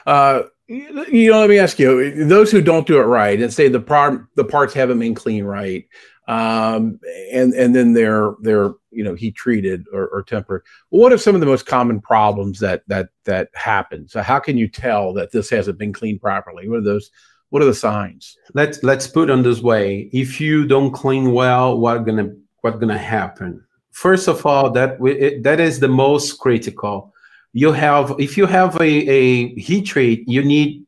Uh, 0.06 0.42
you 0.68 1.30
know, 1.30 1.40
let 1.40 1.50
me 1.50 1.58
ask 1.58 1.78
you: 1.78 2.26
those 2.26 2.50
who 2.50 2.62
don't 2.62 2.86
do 2.86 3.00
it 3.00 3.04
right 3.04 3.40
and 3.40 3.52
say 3.52 3.68
the 3.68 3.80
part 3.80 4.24
the 4.36 4.44
parts 4.44 4.72
haven't 4.72 5.00
been 5.00 5.16
cleaned 5.16 5.48
right, 5.48 5.84
um, 6.28 7.00
and 7.32 7.52
and 7.54 7.74
then 7.74 7.92
they're 7.92 8.34
they're 8.40 8.72
you 8.92 9.02
know 9.02 9.14
heat 9.14 9.34
treated 9.34 9.84
or, 9.92 10.06
or 10.08 10.22
tempered. 10.22 10.62
What 10.90 11.12
are 11.12 11.18
some 11.18 11.34
of 11.34 11.40
the 11.40 11.46
most 11.46 11.66
common 11.66 12.00
problems 12.00 12.60
that 12.60 12.84
that 12.86 13.08
that 13.24 13.48
happen? 13.54 14.08
So 14.08 14.22
how 14.22 14.38
can 14.38 14.56
you 14.56 14.68
tell 14.68 15.12
that 15.14 15.32
this 15.32 15.50
hasn't 15.50 15.78
been 15.78 15.92
cleaned 15.92 16.20
properly? 16.20 16.68
What 16.68 16.78
are 16.78 16.84
those? 16.84 17.10
What 17.48 17.62
are 17.62 17.66
the 17.66 17.74
signs? 17.74 18.36
Let's 18.54 18.80
let's 18.84 19.08
put 19.08 19.28
on 19.28 19.42
this 19.42 19.60
way. 19.60 20.08
If 20.12 20.40
you 20.40 20.68
don't 20.68 20.92
clean 20.92 21.32
well, 21.32 21.76
what 21.76 22.04
gonna 22.04 22.32
what 22.60 22.78
gonna 22.78 22.98
happen? 22.98 23.64
First 23.90 24.28
of 24.28 24.46
all, 24.46 24.70
that 24.70 24.98
it, 25.04 25.42
that 25.42 25.60
is 25.60 25.80
the 25.80 25.88
most 25.88 26.38
critical. 26.38 27.12
You 27.52 27.72
have 27.72 28.14
if 28.18 28.36
you 28.36 28.46
have 28.46 28.76
a, 28.76 28.82
a 28.82 29.54
heat 29.56 29.82
treat, 29.82 30.28
you 30.28 30.42
need 30.44 30.86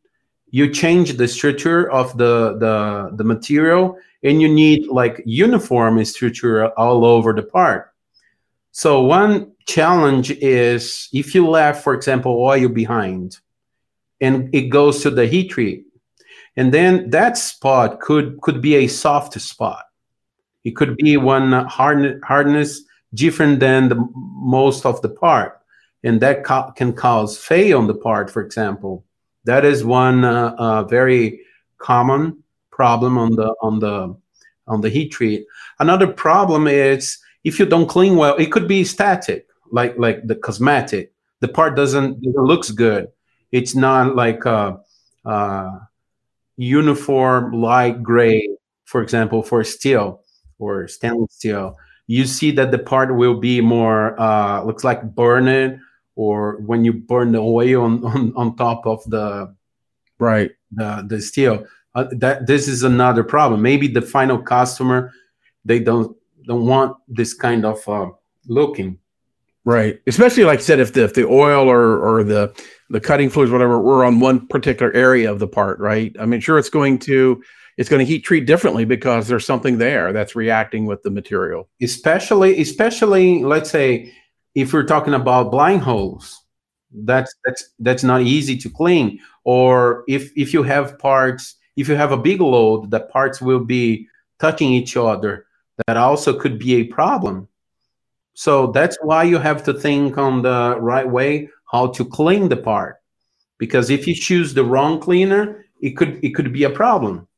you 0.51 0.71
change 0.71 1.17
the 1.17 1.27
structure 1.27 1.91
of 1.91 2.17
the 2.17 2.57
the 2.59 3.11
the 3.17 3.25
material 3.25 3.97
and 4.23 4.41
you 4.41 4.49
need 4.49 4.87
like 4.87 5.23
uniform 5.25 6.05
structure 6.05 6.69
all 6.79 7.05
over 7.05 7.33
the 7.33 7.43
part. 7.43 7.93
So 8.71 9.03
one 9.03 9.53
challenge 9.67 10.31
is 10.31 11.09
if 11.13 11.35
you 11.35 11.49
left, 11.49 11.83
for 11.83 11.95
example, 11.95 12.41
oil 12.41 12.69
behind 12.69 13.39
and 14.21 14.55
it 14.55 14.69
goes 14.69 15.03
to 15.03 15.11
the 15.11 15.27
heat 15.27 15.49
treat, 15.51 15.85
and 16.57 16.73
then 16.73 17.11
that 17.11 17.37
spot 17.37 18.01
could 18.01 18.41
could 18.41 18.63
be 18.63 18.77
a 18.77 18.87
soft 18.87 19.39
spot. 19.41 19.85
It 20.65 20.77
could 20.77 20.97
be 20.97 21.17
one 21.17 21.51
hard, 21.67 22.21
hardness 22.23 22.83
different 23.15 23.61
than 23.61 23.89
the 23.89 24.09
most 24.15 24.87
of 24.87 25.01
the 25.03 25.09
part, 25.09 25.61
and 26.03 26.21
that 26.21 26.45
can 26.77 26.93
cause 26.93 27.39
fail 27.39 27.79
on 27.79 27.87
the 27.87 27.95
part, 27.95 28.31
for 28.31 28.43
example. 28.43 29.05
That 29.45 29.65
is 29.65 29.85
one 29.85 30.25
uh, 30.25 30.55
uh, 30.59 30.85
very 30.85 31.41
common 31.79 32.43
problem 32.71 33.19
on 33.19 33.37
the 33.37 33.55
on 33.61 33.79
the 33.81 34.17
on 34.69 34.81
the 34.81 34.89
heat 34.89 35.11
treat. 35.11 35.47
Another 35.79 36.07
problem 36.07 36.67
is 36.67 37.19
if 37.45 37.59
you 37.59 37.67
don't 37.67 37.89
clean 37.89 38.17
well, 38.17 38.37
it 38.37 38.53
could 38.53 38.69
be 38.69 38.85
static, 38.85 39.47
like 39.71 39.97
like 39.99 40.27
the 40.27 40.37
cosmetic. 40.37 41.13
The 41.41 41.49
part 41.49 41.77
doesn't 41.77 42.23
looks 42.23 42.71
good. 42.71 43.09
It's 43.51 43.75
not 43.75 44.15
like 44.15 44.45
a, 44.45 44.81
a 45.25 45.89
uniform 46.57 47.53
light 47.53 48.03
gray, 48.03 48.49
for 48.85 49.03
example, 49.03 49.43
for 49.43 49.65
steel 49.65 50.23
or 50.59 50.89
stainless 50.89 51.35
steel. 51.35 51.77
You 52.13 52.27
see 52.27 52.51
that 52.53 52.71
the 52.73 52.79
part 52.79 53.17
will 53.17 53.41
be 53.41 53.63
more 53.63 54.21
uh, 54.21 54.63
looks 54.65 54.85
like 54.85 55.15
burning, 55.15 55.81
or 56.15 56.61
when 56.61 56.85
you 56.85 56.93
burn 56.93 57.33
the 57.33 57.39
oil 57.39 57.85
on, 57.85 58.05
on, 58.05 58.33
on 58.37 58.57
top 58.57 58.87
of 58.87 59.03
the 59.09 59.55
right. 60.19 60.51
the, 60.73 61.07
the 61.09 61.23
steel 61.23 61.67
uh, 61.95 62.05
that 62.19 62.47
this 62.47 62.69
is 62.69 62.83
another 62.83 63.25
problem. 63.25 63.63
Maybe 63.63 63.89
the 63.89 64.03
final 64.03 64.37
customer 64.37 65.11
they 65.65 65.79
don't 65.79 66.15
don't 66.47 66.67
want 66.67 66.99
this 67.09 67.33
kind 67.33 67.65
of 67.65 67.89
uh, 67.89 68.11
looking. 68.47 68.99
Right. 69.65 70.01
Especially 70.07 70.45
like 70.45 70.59
i 70.59 70.63
said 70.63 70.81
if 70.81 70.93
the 70.93 71.05
if 71.05 71.15
the 71.15 71.27
oil 71.27 71.67
or 71.67 71.97
or 71.97 72.25
the 72.25 72.53
the 72.91 73.01
cutting 73.01 73.31
fluids 73.31 73.51
whatever 73.51 73.81
were 73.81 74.05
on 74.05 74.21
one 74.21 74.47
particular 74.49 74.93
area 74.93 75.33
of 75.33 75.39
the 75.39 75.49
part 75.49 75.79
right? 75.79 76.15
I 76.21 76.27
mean 76.27 76.41
sure 76.41 76.59
it's 76.59 76.69
going 76.69 76.99
to 77.11 77.43
it's 77.83 77.91
going 77.91 77.99
to 77.99 78.11
heat 78.11 78.21
treat 78.21 78.47
differently 78.47 78.85
because 78.85 79.27
there's 79.27 79.45
something 79.45 79.79
there 79.79 80.13
that's 80.13 80.37
reacting 80.37 80.87
with 80.87 81.03
the 81.03 81.11
material 81.11 81.69
especially 81.83 82.61
especially 82.61 83.43
let's 83.43 83.71
say 83.71 84.13
if 84.55 84.73
we're 84.73 84.85
talking 84.85 85.15
about 85.15 85.51
blind 85.51 85.83
holes 85.83 86.39
that's 87.05 87.35
that's 87.45 87.71
that's 87.81 88.05
not 88.05 88.23
easy 88.23 88.57
to 88.57 88.71
clean 88.71 89.19
or 89.45 90.05
if 90.07 90.31
if 90.37 90.55
you 90.55 90.63
have 90.63 90.97
parts 90.99 91.57
if 91.77 91.89
you 91.89 91.95
have 91.95 92.13
a 92.13 92.17
big 92.17 92.41
load, 92.41 92.91
the 92.91 93.01
parts 93.01 93.41
will 93.41 93.65
be 93.65 94.09
touching 94.39 94.73
each 94.73 94.97
other. 94.97 95.47
That 95.87 95.97
also 95.97 96.39
could 96.39 96.59
be 96.59 96.77
a 96.77 96.85
problem. 96.85 97.49
So 98.35 98.69
that's 98.69 98.99
why 99.03 99.25
you 99.25 99.39
have 99.39 99.63
to 99.65 99.75
think 99.75 100.19
on 100.19 100.43
the 100.43 100.77
right 100.81 101.09
way 101.09 101.51
how 101.71 101.89
to 101.89 102.05
clean 102.05 102.49
the 102.49 102.57
part. 102.57 102.97
Because 103.59 103.91
if 103.91 104.07
you 104.07 104.15
choose 104.15 104.55
the 104.55 104.65
wrong 104.65 105.01
cleaner, 105.01 105.65
it 105.81 105.97
could 105.97 106.23
it 106.25 106.35
could 106.35 106.53
be 106.53 106.65
a 106.65 106.71
problem. 106.71 107.29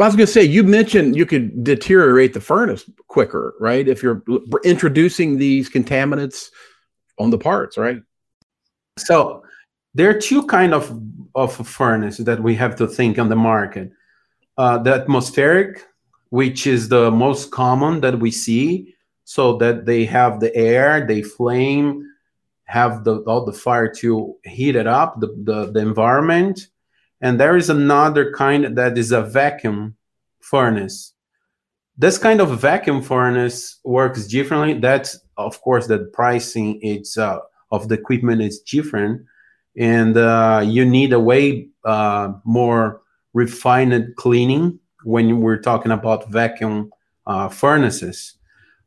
I 0.00 0.06
was 0.06 0.14
going 0.14 0.26
to 0.26 0.32
say 0.32 0.44
you 0.44 0.62
mentioned 0.62 1.16
you 1.16 1.26
could 1.26 1.64
deteriorate 1.64 2.32
the 2.32 2.40
furnace 2.40 2.88
quicker, 3.08 3.54
right? 3.58 3.86
If 3.86 4.02
you're 4.02 4.22
introducing 4.64 5.38
these 5.38 5.68
contaminants 5.68 6.50
on 7.18 7.30
the 7.30 7.38
parts, 7.38 7.76
right? 7.76 8.00
So 8.96 9.42
there 9.94 10.10
are 10.10 10.20
two 10.20 10.44
kind 10.46 10.72
of 10.72 11.00
of 11.34 11.66
furnace 11.66 12.18
that 12.18 12.42
we 12.42 12.54
have 12.54 12.76
to 12.76 12.86
think 12.86 13.18
on 13.18 13.28
the 13.28 13.36
market. 13.36 13.90
Uh, 14.56 14.78
the 14.78 14.94
atmospheric, 14.94 15.84
which 16.30 16.66
is 16.66 16.88
the 16.88 17.10
most 17.10 17.50
common 17.50 18.00
that 18.00 18.18
we 18.18 18.30
see, 18.30 18.94
so 19.24 19.56
that 19.58 19.84
they 19.84 20.04
have 20.04 20.40
the 20.40 20.54
air, 20.56 21.06
they 21.06 21.22
flame, 21.22 22.04
have 22.64 23.04
the 23.04 23.18
all 23.20 23.44
the 23.44 23.52
fire 23.52 23.92
to 23.94 24.36
heat 24.44 24.76
it 24.76 24.86
up, 24.86 25.20
the, 25.20 25.28
the, 25.44 25.72
the 25.72 25.80
environment. 25.80 26.68
And 27.20 27.40
there 27.40 27.56
is 27.56 27.68
another 27.68 28.32
kind 28.32 28.76
that 28.76 28.96
is 28.96 29.12
a 29.12 29.22
vacuum 29.22 29.96
furnace. 30.40 31.12
This 31.96 32.16
kind 32.16 32.40
of 32.40 32.60
vacuum 32.60 33.02
furnace 33.02 33.80
works 33.84 34.26
differently. 34.26 34.74
That's 34.74 35.18
of 35.36 35.60
course 35.62 35.86
the 35.86 35.98
pricing 36.12 36.78
it's 36.82 37.18
uh, 37.18 37.38
of 37.70 37.88
the 37.88 37.94
equipment 37.94 38.42
is 38.42 38.60
different 38.60 39.22
and 39.78 40.16
uh, 40.16 40.62
you 40.66 40.84
need 40.84 41.12
a 41.12 41.20
way 41.20 41.68
uh, 41.84 42.32
more 42.44 43.00
refined 43.32 44.14
cleaning 44.16 44.78
when 45.04 45.40
we're 45.40 45.60
talking 45.60 45.92
about 45.92 46.28
vacuum 46.30 46.90
uh, 47.26 47.48
furnaces. 47.48 48.34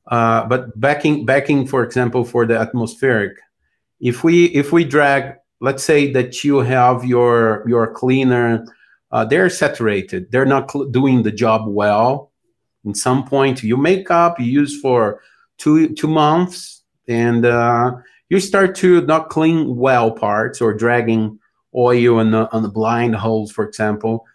Uh, 0.08 0.46
but 0.46 0.78
backing, 0.80 1.26
backing, 1.26 1.66
for 1.66 1.84
example, 1.84 2.26
for 2.26 2.46
the 2.46 2.60
atmospheric, 2.60 3.38
if 4.02 4.24
we 4.24 4.46
if 4.46 4.74
we 4.74 4.84
drag, 4.84 5.36
let's 5.62 5.84
say 5.84 6.12
that 6.12 6.44
you 6.44 6.58
have 6.58 7.06
your 7.06 7.64
your 7.68 7.94
cleaner, 7.94 8.66
uh, 9.12 9.24
they're 9.24 9.50
saturated, 9.50 10.32
they're 10.32 10.46
not 10.46 10.70
cl- 10.70 10.86
doing 10.86 11.24
the 11.24 11.32
job 11.32 11.62
well. 11.68 12.32
In 12.84 12.96
some 12.96 13.24
point, 13.24 13.64
you 13.64 13.78
make 13.78 14.10
up, 14.10 14.40
you 14.40 14.46
use 14.46 14.82
for 14.82 15.22
two 15.58 15.94
two 15.94 16.08
months, 16.08 16.84
and 17.08 17.46
uh, 17.46 17.94
you 18.30 18.40
start 18.40 18.76
to 18.76 19.02
not 19.02 19.30
clean 19.30 19.76
well 19.76 20.12
parts 20.12 20.60
or 20.62 20.74
dragging 20.74 21.40
oil 21.76 22.20
on 22.20 22.32
the, 22.32 22.52
on 22.52 22.64
the 22.64 22.70
blind 22.70 23.16
holes, 23.16 23.52
for 23.52 23.64
example, 23.66 24.26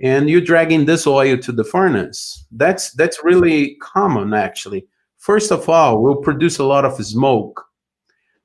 and 0.00 0.28
you're 0.28 0.40
dragging 0.40 0.84
this 0.84 1.06
oil 1.06 1.36
to 1.38 1.50
the 1.50 1.64
furnace. 1.64 2.46
That's 2.52 2.92
that's 2.92 3.24
really 3.24 3.76
common 3.76 4.34
actually. 4.34 4.86
First 5.18 5.50
of 5.50 5.68
all, 5.70 6.02
we'll 6.02 6.16
produce 6.16 6.58
a 6.58 6.64
lot 6.64 6.84
of 6.84 7.02
smoke, 7.02 7.64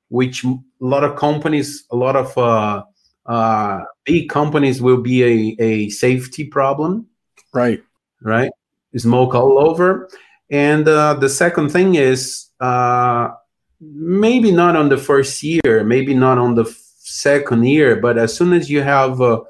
which 0.08 0.46
a 0.80 0.84
lot 0.84 1.04
of 1.04 1.16
companies, 1.16 1.84
a 1.90 1.96
lot 1.96 2.16
of 2.16 2.36
uh, 2.38 2.82
uh, 3.26 3.84
big 4.04 4.28
companies 4.28 4.80
will 4.80 5.00
be 5.00 5.22
a, 5.22 5.56
a 5.62 5.88
safety 5.90 6.44
problem. 6.44 7.06
Right. 7.52 7.82
Right. 8.22 8.50
Smoke 8.96 9.34
all 9.34 9.58
over. 9.58 10.08
And 10.50 10.86
uh, 10.88 11.14
the 11.14 11.28
second 11.28 11.70
thing 11.70 11.94
is 11.94 12.46
uh, 12.60 13.30
maybe 13.80 14.50
not 14.50 14.76
on 14.76 14.88
the 14.88 14.96
first 14.96 15.42
year, 15.42 15.84
maybe 15.84 16.14
not 16.14 16.38
on 16.38 16.54
the 16.54 16.64
second 16.98 17.66
year, 17.66 17.96
but 17.96 18.18
as 18.18 18.36
soon 18.36 18.52
as 18.52 18.68
you 18.68 18.82
have 18.82 19.20
uh, 19.20 19.40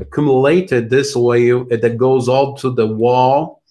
accumulated 0.00 0.88
this 0.88 1.16
oil 1.16 1.64
that 1.64 1.96
goes 1.96 2.28
all 2.28 2.56
to 2.58 2.70
the 2.70 2.86
wall, 2.86 3.62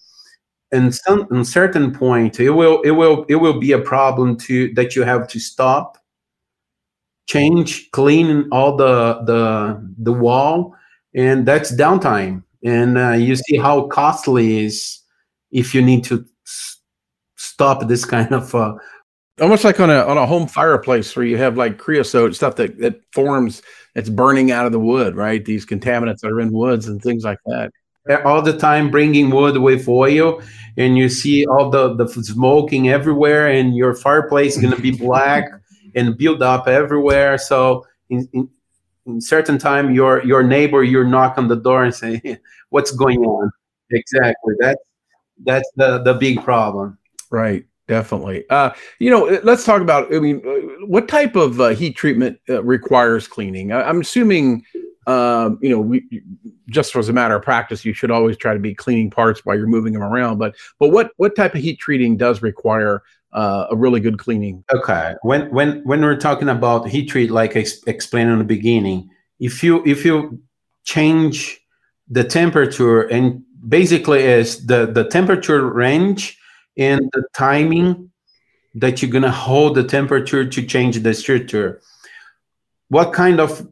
in 0.72 0.90
some 0.90 1.28
in 1.30 1.44
certain 1.44 1.92
point 1.94 2.40
it 2.40 2.50
will 2.50 2.82
it 2.82 2.90
will 2.90 3.24
it 3.28 3.36
will 3.36 3.60
be 3.60 3.70
a 3.72 3.78
problem 3.78 4.36
to 4.36 4.74
that 4.74 4.96
you 4.96 5.02
have 5.02 5.28
to 5.28 5.38
stop 5.38 5.96
change 7.26 7.90
clean 7.90 8.48
all 8.52 8.76
the 8.76 9.20
the 9.24 9.94
the 9.98 10.12
wall 10.12 10.74
and 11.14 11.46
that's 11.46 11.72
downtime. 11.72 12.42
And 12.64 12.98
uh, 12.98 13.12
you 13.12 13.36
see 13.36 13.56
how 13.56 13.86
costly 13.86 14.64
is 14.64 15.00
if 15.50 15.74
you 15.74 15.82
need 15.82 16.04
to 16.04 16.24
s- 16.46 16.78
stop 17.36 17.88
this 17.88 18.04
kind 18.04 18.32
of 18.32 18.54
uh, 18.54 18.74
almost 19.40 19.64
like 19.64 19.80
on 19.80 19.90
a 19.90 20.04
on 20.04 20.18
a 20.18 20.26
home 20.26 20.46
fireplace 20.46 21.14
where 21.16 21.24
you 21.24 21.38
have 21.38 21.56
like 21.56 21.78
creosote 21.78 22.34
stuff 22.34 22.56
that 22.56 22.78
that 22.78 23.00
forms 23.12 23.62
that's 23.94 24.08
burning 24.08 24.50
out 24.50 24.66
of 24.66 24.72
the 24.72 24.80
wood 24.80 25.16
right? 25.16 25.44
These 25.44 25.66
contaminants 25.66 26.20
that 26.20 26.30
are 26.30 26.40
in 26.40 26.52
woods 26.52 26.86
and 26.86 27.02
things 27.02 27.24
like 27.24 27.38
that. 27.46 27.72
All 28.24 28.40
the 28.40 28.56
time 28.56 28.90
bringing 28.90 29.30
wood 29.30 29.58
with 29.58 29.88
oil 29.88 30.40
and 30.76 30.96
you 30.96 31.08
see 31.08 31.44
all 31.46 31.70
the, 31.70 31.94
the 31.94 32.06
smoking 32.08 32.88
everywhere 32.88 33.48
and 33.48 33.74
your 33.74 33.94
fireplace 33.94 34.56
is 34.56 34.62
going 34.62 34.76
to 34.76 34.80
be 34.80 34.92
black 34.92 35.44
and 35.96 36.16
build 36.16 36.42
up 36.42 36.68
everywhere. 36.68 37.38
So 37.38 37.84
in, 38.10 38.28
in, 38.32 38.48
in, 39.06 39.20
certain 39.20 39.58
time 39.58 39.92
your 39.92 40.24
your 40.24 40.42
neighbor 40.42 40.84
you 40.84 41.02
knock 41.04 41.38
on 41.38 41.48
the 41.48 41.56
door 41.56 41.82
and 41.82 41.94
say 41.94 42.38
what's 42.70 42.92
going 42.92 43.20
on? 43.24 43.50
Exactly. 43.90 44.54
That's 44.60 44.82
that's 45.44 45.70
the 45.76 45.98
the 46.02 46.14
big 46.14 46.44
problem. 46.44 46.98
Right. 47.30 47.64
Definitely. 47.88 48.44
Uh, 48.50 48.70
you 48.98 49.10
know 49.10 49.40
let's 49.42 49.64
talk 49.64 49.80
about 49.80 50.12
i 50.12 50.18
mean 50.18 50.42
uh, 50.44 50.86
what 50.86 51.08
type 51.08 51.36
of 51.36 51.60
uh, 51.60 51.68
heat 51.68 51.96
treatment 51.96 52.38
uh, 52.48 52.62
requires 52.62 53.26
cleaning? 53.26 53.72
I, 53.72 53.82
i'm 53.82 54.00
assuming 54.00 54.64
um, 55.06 55.58
you 55.62 55.70
know, 55.70 55.80
we, 55.80 56.04
just 56.68 56.96
as 56.96 57.08
a 57.08 57.12
matter 57.12 57.36
of 57.36 57.42
practice, 57.42 57.84
you 57.84 57.92
should 57.92 58.10
always 58.10 58.36
try 58.36 58.54
to 58.54 58.58
be 58.58 58.74
cleaning 58.74 59.10
parts 59.10 59.44
while 59.44 59.56
you're 59.56 59.68
moving 59.68 59.92
them 59.92 60.02
around. 60.02 60.38
But 60.38 60.56
but 60.78 60.88
what 60.88 61.12
what 61.16 61.36
type 61.36 61.54
of 61.54 61.60
heat 61.60 61.78
treating 61.78 62.16
does 62.16 62.42
require 62.42 63.02
uh, 63.36 63.66
a 63.70 63.76
really 63.76 64.00
good 64.00 64.18
cleaning? 64.18 64.64
Okay, 64.74 65.14
when 65.22 65.48
when 65.50 65.82
when 65.84 66.02
we're 66.02 66.16
talking 66.16 66.48
about 66.48 66.88
heat 66.88 67.06
treat, 67.06 67.30
like 67.30 67.56
I 67.56 67.64
explained 67.86 68.30
in 68.30 68.38
the 68.38 68.44
beginning, 68.44 69.08
if 69.38 69.62
you 69.62 69.82
if 69.86 70.04
you 70.04 70.40
change 70.84 71.60
the 72.08 72.24
temperature 72.24 73.02
and 73.02 73.42
basically 73.68 74.24
is 74.24 74.66
the 74.66 74.86
the 74.86 75.04
temperature 75.04 75.64
range 75.70 76.38
and 76.76 77.00
the 77.12 77.22
timing 77.34 78.10
that 78.74 79.00
you're 79.00 79.10
gonna 79.10 79.30
hold 79.30 79.76
the 79.76 79.84
temperature 79.84 80.44
to 80.44 80.66
change 80.66 80.98
the 80.98 81.14
structure. 81.14 81.80
What 82.88 83.12
kind 83.12 83.40
of 83.40 83.66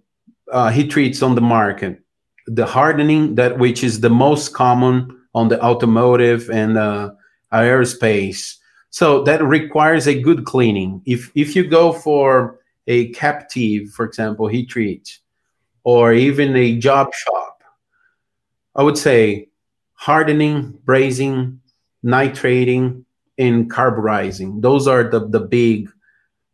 uh, 0.52 0.70
heat 0.70 0.90
treats 0.90 1.22
on 1.22 1.34
the 1.34 1.40
market. 1.40 2.00
The 2.46 2.66
hardening, 2.66 3.34
that 3.36 3.58
which 3.58 3.82
is 3.82 4.00
the 4.00 4.10
most 4.10 4.52
common 4.52 5.20
on 5.34 5.48
the 5.48 5.62
automotive 5.62 6.50
and 6.50 6.76
uh, 6.76 7.12
aerospace. 7.52 8.56
So 8.94 9.24
that 9.24 9.42
requires 9.42 10.06
a 10.06 10.22
good 10.22 10.44
cleaning. 10.44 11.02
If 11.04 11.32
if 11.34 11.56
you 11.56 11.66
go 11.66 11.92
for 11.92 12.60
a 12.86 13.08
captive, 13.08 13.90
for 13.90 14.06
example, 14.06 14.46
heat 14.46 14.68
treat, 14.68 15.18
or 15.82 16.12
even 16.12 16.54
a 16.54 16.78
job 16.78 17.12
shop, 17.12 17.64
I 18.76 18.84
would 18.84 18.96
say 18.96 19.48
hardening, 19.94 20.78
brazing, 20.84 21.58
nitriding, 22.04 23.04
and 23.36 23.68
carburizing. 23.68 24.60
Those 24.60 24.86
are 24.86 25.02
the 25.02 25.26
the 25.26 25.40
big 25.40 25.90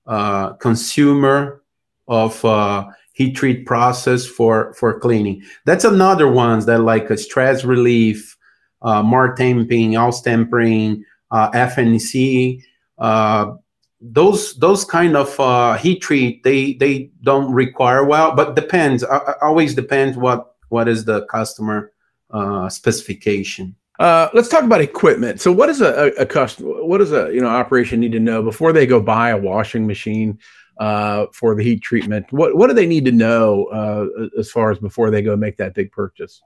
uh, 0.06 0.54
consumer 0.54 1.62
of 2.08 2.42
uh, 2.42 2.86
heat 3.12 3.36
treat 3.36 3.66
process 3.66 4.24
for 4.24 4.72
for 4.72 4.98
cleaning. 4.98 5.42
That's 5.66 5.84
another 5.84 6.32
ones 6.32 6.64
that 6.64 6.78
like 6.78 7.10
a 7.10 7.18
stress 7.18 7.64
relief, 7.66 8.34
uh, 8.80 9.02
temping, 9.02 10.22
tempering, 10.22 11.04
uh, 11.30 11.50
FNC. 11.52 12.62
Uh, 12.98 13.54
those 14.00 14.54
those 14.56 14.84
kind 14.84 15.16
of 15.16 15.38
uh, 15.38 15.74
heat 15.74 16.00
treat 16.00 16.42
they 16.42 16.74
they 16.74 17.10
don't 17.22 17.52
require 17.52 18.04
well, 18.04 18.34
but 18.34 18.56
depends. 18.56 19.04
Uh, 19.04 19.34
always 19.42 19.74
depends 19.74 20.16
what 20.16 20.56
what 20.68 20.88
is 20.88 21.04
the 21.04 21.26
customer 21.26 21.92
uh, 22.30 22.68
specification. 22.68 23.74
Uh, 23.98 24.30
let's 24.32 24.48
talk 24.48 24.64
about 24.64 24.80
equipment. 24.80 25.42
So, 25.42 25.52
what 25.52 25.66
does 25.66 25.82
a, 25.82 25.92
a, 25.92 26.22
a 26.22 26.26
customer, 26.26 26.82
what 26.84 26.98
does 26.98 27.12
a 27.12 27.30
you 27.32 27.40
know 27.40 27.48
operation 27.48 28.00
need 28.00 28.12
to 28.12 28.20
know 28.20 28.42
before 28.42 28.72
they 28.72 28.86
go 28.86 29.00
buy 29.00 29.30
a 29.30 29.36
washing 29.36 29.86
machine? 29.86 30.38
uh, 30.80 31.26
for 31.32 31.54
the 31.54 31.62
heat 31.62 31.82
treatment. 31.82 32.26
What 32.32 32.56
what 32.56 32.66
do 32.68 32.74
they 32.74 32.86
need 32.86 33.04
to 33.04 33.12
know 33.12 33.66
uh, 33.66 34.28
as 34.38 34.50
far 34.50 34.72
as 34.72 34.78
before 34.78 35.10
they 35.10 35.22
go 35.22 35.36
make 35.36 35.58
that 35.58 35.74
big 35.74 35.92
purchase? 35.92 36.42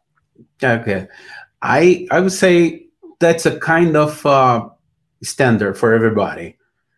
Okay, 0.62 1.06
I 1.62 2.06
I 2.10 2.20
would 2.20 2.32
say 2.32 2.86
that's 3.20 3.46
a 3.46 3.58
kind 3.58 3.96
of 3.96 4.26
uh, 4.26 4.68
standard 5.22 5.78
for 5.78 5.94
everybody. 5.94 6.56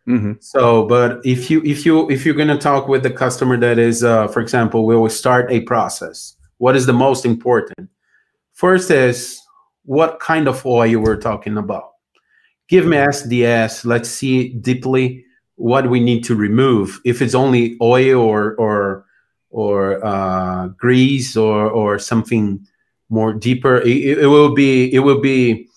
Mm-hmm. 0.09 0.35
So, 0.41 0.87
but 0.87 1.21
if 1.25 1.51
you 1.51 1.63
if 1.65 1.85
you 1.85 2.09
if 2.11 2.25
you're 2.25 2.35
gonna 2.35 2.59
talk 2.59 2.87
with 2.87 3.03
the 3.03 3.11
customer 3.11 3.57
that 3.59 3.79
is, 3.79 4.05
uh, 4.05 4.29
for 4.29 4.41
example, 4.41 4.87
we 4.87 4.97
will 4.97 5.11
start 5.11 5.51
a 5.51 5.61
process. 5.61 6.37
What 6.59 6.77
is 6.77 6.87
the 6.87 6.93
most 6.93 7.25
important? 7.25 7.91
First 8.53 8.91
is 8.91 9.41
what 9.85 10.21
kind 10.21 10.49
of 10.49 10.65
oil 10.65 11.01
we're 11.01 11.21
talking 11.21 11.59
about. 11.59 11.93
Give 12.69 12.87
me 12.87 12.97
SDS. 12.97 13.85
Let's 13.85 14.09
see 14.09 14.51
deeply 14.51 15.25
what 15.57 15.91
we 15.91 16.01
need 16.01 16.23
to 16.25 16.35
remove 16.35 17.01
if 17.05 17.21
it's 17.21 17.35
only 17.35 17.77
oil 17.81 18.21
or 18.21 18.55
or 18.57 19.07
or 19.51 20.05
uh, 20.05 20.69
grease 20.69 21.37
or 21.37 21.69
or 21.69 21.99
something 21.99 22.65
more 23.09 23.33
deeper 23.33 23.77
it, 23.79 24.19
it 24.19 24.27
will 24.27 24.55
be 24.55 24.93
it 24.93 24.99
will 24.99 25.21
be 25.21 25.69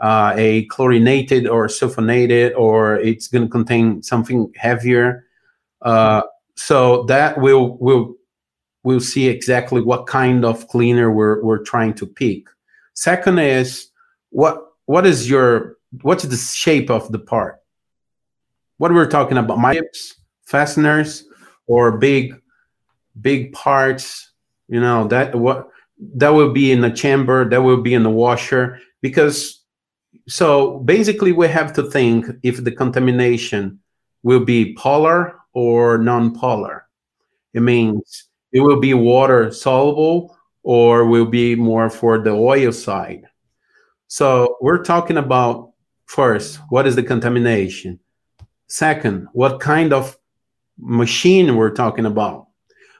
uh, 0.00 0.34
a 0.36 0.66
chlorinated 0.66 1.46
or 1.46 1.68
sulfonated 1.68 2.56
or 2.56 2.96
it's 2.96 3.28
going 3.28 3.44
to 3.44 3.50
contain 3.50 4.02
something 4.02 4.52
heavier. 4.56 5.26
Uh, 5.82 6.22
so 6.56 7.04
that 7.04 7.38
will 7.38 7.76
will 7.78 8.14
we'll 8.82 9.00
see 9.00 9.28
exactly 9.28 9.80
what 9.80 10.06
kind 10.06 10.44
of 10.44 10.68
cleaner 10.68 11.10
we're, 11.10 11.42
we're 11.42 11.62
trying 11.62 11.94
to 11.94 12.06
pick. 12.06 12.46
Second 12.94 13.38
is 13.38 13.88
what 14.30 14.58
what 14.86 15.06
is 15.06 15.28
your 15.28 15.76
what's 16.02 16.24
the 16.24 16.36
shape 16.36 16.90
of 16.90 17.10
the 17.12 17.18
part? 17.18 17.60
What 18.78 18.92
we're 18.92 19.10
talking 19.10 19.38
about 19.38 19.58
mips 19.58 20.14
fasteners 20.44 21.24
or 21.66 21.96
big 21.98 22.40
big 23.20 23.52
parts 23.52 24.32
you 24.68 24.80
know 24.80 25.06
that 25.08 25.34
what 25.34 25.68
that 25.98 26.30
will 26.30 26.52
be 26.52 26.72
in 26.72 26.80
the 26.80 26.90
chamber 26.90 27.48
that 27.48 27.62
will 27.62 27.80
be 27.80 27.94
in 27.94 28.02
the 28.02 28.10
washer 28.10 28.78
because 29.00 29.63
so 30.28 30.78
basically 30.80 31.32
we 31.32 31.48
have 31.48 31.72
to 31.74 31.82
think 31.90 32.26
if 32.42 32.64
the 32.64 32.72
contamination 32.72 33.78
will 34.22 34.44
be 34.44 34.74
polar 34.76 35.38
or 35.52 35.98
non-polar. 35.98 36.86
It 37.52 37.60
means 37.60 38.28
it 38.52 38.60
will 38.60 38.80
be 38.80 38.94
water 38.94 39.52
soluble 39.52 40.36
or 40.62 41.04
will 41.04 41.26
be 41.26 41.54
more 41.54 41.90
for 41.90 42.18
the 42.18 42.30
oil 42.30 42.72
side. 42.72 43.24
So 44.08 44.56
we're 44.60 44.82
talking 44.82 45.18
about 45.18 45.72
first 46.06 46.58
what 46.68 46.86
is 46.86 46.96
the 46.96 47.02
contamination? 47.02 48.00
Second, 48.66 49.28
what 49.32 49.60
kind 49.60 49.92
of 49.92 50.16
machine 50.78 51.56
we're 51.56 51.70
talking 51.70 52.06
about. 52.06 52.48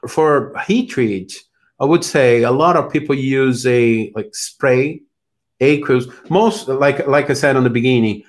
For 0.07 0.53
heat 0.67 0.87
treat, 0.87 1.43
I 1.79 1.85
would 1.85 2.03
say 2.03 2.43
a 2.43 2.51
lot 2.51 2.77
of 2.77 2.91
people 2.91 3.15
use 3.15 3.65
a 3.65 4.11
like 4.15 4.33
spray, 4.33 5.01
aqueous. 5.59 6.07
Most 6.29 6.67
like 6.67 7.07
like 7.07 7.29
I 7.29 7.33
said 7.33 7.55
on 7.55 7.63
the 7.63 7.69
beginning, 7.69 8.23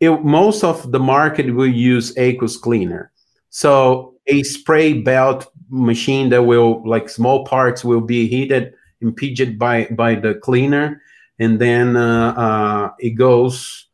it, 0.00 0.10
most 0.24 0.64
of 0.64 0.90
the 0.92 1.00
market 1.00 1.54
will 1.54 1.66
use 1.66 2.16
aqueous 2.16 2.56
cleaner. 2.56 3.12
So 3.50 4.14
a 4.26 4.42
spray 4.42 4.94
belt 4.94 5.50
machine 5.68 6.28
that 6.30 6.42
will 6.42 6.86
like 6.88 7.08
small 7.08 7.44
parts 7.44 7.84
will 7.84 8.00
be 8.00 8.26
heated, 8.28 8.74
impeded 9.00 9.58
by 9.58 9.86
by 9.86 10.14
the 10.14 10.34
cleaner, 10.34 11.00
and 11.38 11.60
then 11.60 11.96
uh, 11.96 12.34
uh, 12.36 12.90
it 12.98 13.10
goes 13.10 13.86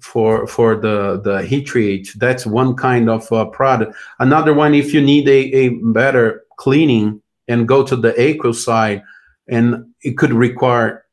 for 0.00 0.46
for 0.46 0.76
the 0.76 1.20
the 1.24 1.42
heat 1.42 1.64
treat. 1.64 2.12
That's 2.16 2.46
one 2.46 2.74
kind 2.76 3.08
of 3.08 3.30
uh, 3.32 3.46
product. 3.46 3.94
Another 4.18 4.54
one, 4.54 4.74
if 4.74 4.94
you 4.94 5.00
need 5.00 5.28
a, 5.28 5.52
a 5.54 5.68
better 5.68 6.44
cleaning 6.56 7.22
and 7.48 7.68
go 7.68 7.82
to 7.84 7.96
the 7.96 8.18
aqueous 8.20 8.64
side, 8.64 9.02
and 9.48 9.86
it 10.02 10.16
could 10.18 10.32
require 10.32 11.05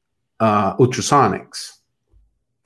uh, 0.43 0.75
ultrasonics. 0.77 1.60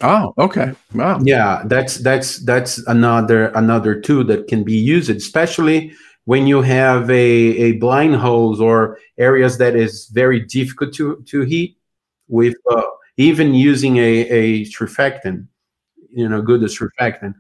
Oh, 0.01 0.33
okay. 0.37 0.73
Wow. 0.93 1.19
Yeah, 1.23 1.63
that's 1.65 1.97
that's 1.97 2.29
that's 2.45 2.77
another 2.87 3.47
another 3.63 3.99
tool 3.99 4.23
that 4.25 4.47
can 4.47 4.63
be 4.63 4.77
used, 4.77 5.09
especially 5.09 5.93
when 6.25 6.45
you 6.45 6.61
have 6.61 7.09
a, 7.09 7.13
a 7.67 7.71
blind 7.73 8.15
holes 8.15 8.59
or 8.59 8.99
areas 9.17 9.57
that 9.59 9.75
is 9.75 10.07
very 10.07 10.41
difficult 10.41 10.93
to, 10.93 11.23
to 11.25 11.41
heat 11.41 11.77
with 12.27 12.55
uh, 12.69 12.81
even 13.15 13.53
using 13.53 13.97
a, 13.97 14.27
a 14.41 14.65
surfactant 14.65 15.47
you 16.11 16.27
know 16.27 16.41
good 16.41 16.61
surfactant 16.61 17.33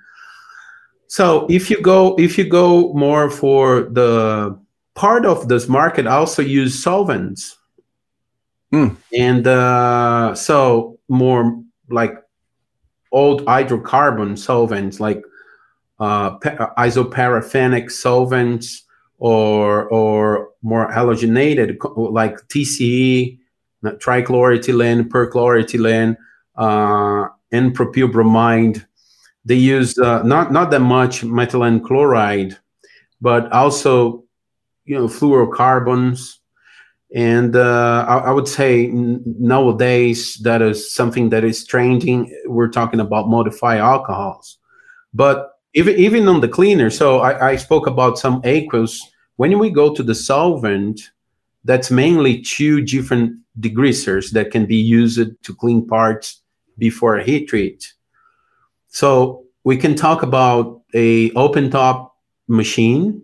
so 1.07 1.45
if 1.49 1.69
you 1.69 1.81
go 1.81 2.15
if 2.17 2.37
you 2.37 2.45
go 2.47 2.93
more 2.93 3.29
for 3.29 3.83
the 3.91 4.57
part 4.95 5.25
of 5.25 5.47
this 5.47 5.67
market 5.67 6.07
also 6.07 6.41
use 6.41 6.81
solvents 6.81 7.57
mm. 8.73 8.95
and 9.17 9.47
uh, 9.47 10.33
so 10.35 10.97
more 11.07 11.61
like 11.89 12.15
old 13.11 13.45
hydrocarbon 13.45 14.37
solvents 14.37 14.99
like 14.99 15.23
uh, 15.99 16.37
isoparaffinic 16.77 17.89
solvents 17.91 18.83
or 19.19 19.87
or 19.89 20.49
more 20.61 20.91
halogenated 20.91 21.77
like 22.11 22.35
TCE, 22.49 23.39
trichloroethylene, 23.83 25.07
perchloroethylene, 25.07 26.15
uh, 26.55 27.27
and 27.51 27.75
propylbromide. 27.75 28.85
They 29.45 29.55
use 29.55 29.97
uh, 29.97 30.23
not 30.23 30.51
not 30.51 30.71
that 30.71 30.81
much 30.81 31.21
methylene 31.21 31.83
chloride, 31.83 32.57
but 33.21 33.51
also 33.51 34.23
you 34.85 34.95
know 34.95 35.07
fluorocarbons. 35.07 36.37
And 37.15 37.55
uh, 37.55 38.05
I, 38.07 38.17
I, 38.17 38.31
would 38.31 38.49
say 38.49 38.89
nowadays 38.91 40.35
that 40.43 40.61
is 40.61 40.93
something 40.93 41.29
that 41.29 41.45
is 41.45 41.65
trending. 41.65 42.37
We're 42.45 42.67
talking 42.67 42.99
about 42.99 43.29
modified 43.29 43.79
alcohols, 43.79 44.57
but 45.13 45.51
even 45.73 45.95
even 45.95 46.27
on 46.27 46.41
the 46.41 46.49
cleaner. 46.49 46.89
So 46.89 47.19
I, 47.19 47.51
I 47.51 47.55
spoke 47.55 47.87
about 47.87 48.17
some 48.17 48.41
aqueous. 48.43 49.01
When 49.37 49.57
we 49.57 49.69
go 49.69 49.93
to 49.93 50.03
the 50.03 50.15
solvent, 50.15 50.99
that's 51.63 51.89
mainly 51.89 52.41
two 52.41 52.81
different 52.81 53.39
degreasers 53.59 54.31
that 54.31 54.51
can 54.51 54.65
be 54.65 54.75
used 54.75 55.19
to 55.43 55.55
clean 55.55 55.87
parts 55.87 56.41
before 56.77 57.15
a 57.15 57.23
heat 57.23 57.47
treat. 57.47 57.93
So 58.87 59.45
we 59.63 59.77
can 59.77 59.95
talk 59.95 60.23
about 60.23 60.81
a 60.93 61.31
open 61.31 61.69
top 61.69 62.15
machine, 62.47 63.21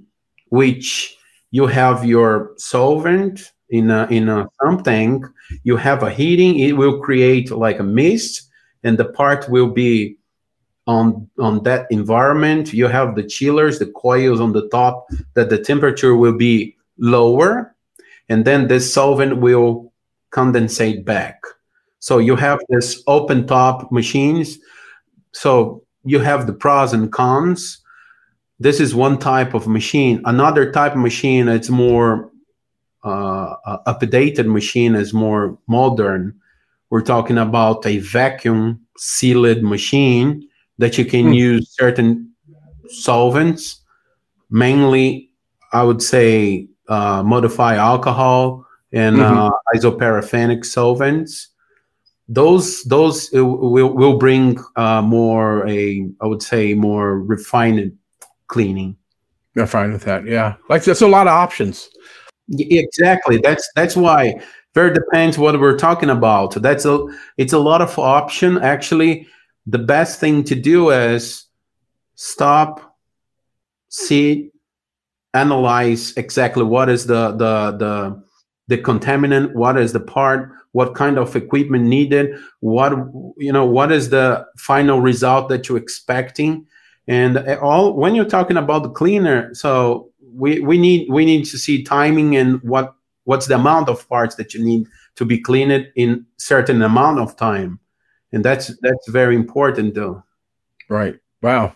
which 0.49 1.17
you 1.51 1.67
have 1.67 2.05
your 2.05 2.53
solvent 2.57 3.51
in 3.73 3.89
a 3.89 4.07
in 4.09 4.29
a 4.29 4.47
something. 4.63 5.23
You 5.63 5.75
have 5.77 6.03
a 6.03 6.11
heating. 6.11 6.59
It 6.59 6.77
will 6.77 6.99
create 7.01 7.51
like 7.51 7.79
a 7.79 7.83
mist, 7.83 8.49
and 8.83 8.97
the 8.97 9.05
part 9.05 9.49
will 9.49 9.69
be 9.69 10.17
on 10.85 11.29
on 11.39 11.63
that 11.63 11.87
environment 11.91 12.73
you 12.73 12.87
have 12.87 13.15
the 13.15 13.23
chillers 13.23 13.79
the 13.79 13.85
coils 13.85 14.41
on 14.41 14.51
the 14.51 14.67
top 14.67 15.07
that 15.33 15.49
the 15.49 15.57
temperature 15.57 16.15
will 16.15 16.37
be 16.37 16.75
lower 16.97 17.73
and 18.27 18.43
then 18.43 18.67
this 18.67 18.93
solvent 18.93 19.37
will 19.37 19.93
condensate 20.31 21.05
back 21.05 21.41
so 21.99 22.17
you 22.17 22.35
have 22.35 22.59
this 22.67 23.01
open 23.07 23.47
top 23.47 23.89
machines 23.93 24.59
so 25.31 25.81
you 26.03 26.19
have 26.19 26.47
the 26.47 26.53
pros 26.53 26.91
and 26.91 27.13
cons 27.13 27.79
this 28.59 28.81
is 28.81 28.93
one 28.93 29.17
type 29.17 29.53
of 29.53 29.67
machine 29.67 30.21
another 30.25 30.69
type 30.69 30.93
of 30.93 30.99
machine 30.99 31.47
it's 31.47 31.69
more 31.69 32.29
uh, 33.03 33.77
updated 33.87 34.45
machine 34.45 34.95
is 34.95 35.13
more 35.13 35.57
modern 35.67 36.33
we're 36.93 37.01
talking 37.01 37.39
about 37.39 37.83
a 37.87 37.97
vacuum 37.97 38.79
sealed 38.97 39.63
machine 39.63 40.47
that 40.77 40.95
you 40.95 41.03
can 41.03 41.25
hmm. 41.25 41.33
use 41.33 41.73
certain 41.75 42.31
solvents, 42.87 43.81
mainly, 44.51 45.31
I 45.71 45.81
would 45.81 46.03
say, 46.03 46.67
uh, 46.87 47.23
modify 47.23 47.77
alcohol 47.77 48.67
and 48.91 49.17
mm-hmm. 49.17 49.37
uh, 49.39 49.49
isoparaffinic 49.75 50.63
solvents. 50.63 51.49
Those 52.27 52.83
those 52.83 53.31
will 53.31 53.95
will 53.95 54.19
bring 54.19 54.59
uh, 54.75 55.01
more 55.01 55.67
a 55.67 56.07
I 56.21 56.27
would 56.27 56.43
say 56.43 56.75
more 56.75 57.19
refined 57.19 57.97
cleaning. 58.45 58.95
I'm 59.57 59.65
fine 59.65 59.93
with 59.93 60.03
that. 60.03 60.27
Yeah, 60.27 60.57
like 60.69 60.83
there's 60.83 61.01
a 61.01 61.07
lot 61.07 61.25
of 61.25 61.33
options. 61.33 61.89
Exactly. 62.51 63.37
That's 63.37 63.67
that's 63.75 63.95
why. 63.95 64.41
Very 64.73 64.91
depends 64.93 65.37
what 65.37 65.59
we're 65.59 65.77
talking 65.77 66.09
about. 66.09 66.53
That's 66.61 66.85
a 66.85 67.05
it's 67.37 67.53
a 67.53 67.59
lot 67.59 67.81
of 67.81 67.97
option 67.99 68.57
actually 68.57 69.27
the 69.67 69.77
best 69.79 70.19
thing 70.19 70.43
to 70.45 70.55
do 70.55 70.89
is 70.89 71.45
stop, 72.15 72.97
see, 73.89 74.51
analyze 75.33 76.13
exactly 76.17 76.63
what 76.63 76.89
is 76.89 77.07
the 77.07 77.31
the 77.31 77.71
the 77.77 78.23
the 78.69 78.77
contaminant, 78.79 79.53
what 79.55 79.77
is 79.77 79.93
the 79.93 79.99
part, 80.01 80.51
what 80.73 80.95
kind 80.95 81.17
of 81.19 81.35
equipment 81.35 81.85
needed, 81.85 82.35
what 82.61 82.93
you 83.37 83.53
know, 83.53 83.65
what 83.65 83.91
is 83.91 84.09
the 84.09 84.45
final 84.57 85.01
result 85.01 85.49
that 85.49 85.69
you're 85.69 85.77
expecting, 85.79 86.67
and 87.07 87.37
eh, 87.37 87.55
all 87.61 87.95
when 87.95 88.15
you're 88.15 88.25
talking 88.25 88.57
about 88.57 88.83
the 88.83 88.89
cleaner, 88.91 89.53
so 89.55 90.11
we 90.33 90.59
we 90.59 90.77
need 90.77 91.09
we 91.09 91.25
need 91.25 91.45
to 91.45 91.57
see 91.57 91.83
timing 91.83 92.35
and 92.35 92.61
what 92.63 92.95
what's 93.25 93.47
the 93.47 93.55
amount 93.55 93.89
of 93.89 94.07
parts 94.09 94.35
that 94.35 94.53
you 94.53 94.63
need 94.63 94.87
to 95.15 95.25
be 95.25 95.39
cleaned 95.39 95.87
in 95.95 96.25
certain 96.37 96.81
amount 96.81 97.19
of 97.19 97.35
time. 97.35 97.79
And 98.31 98.43
that's 98.43 98.75
that's 98.81 99.07
very 99.09 99.35
important 99.35 99.93
though. 99.93 100.23
Right. 100.89 101.19
Wow. 101.41 101.75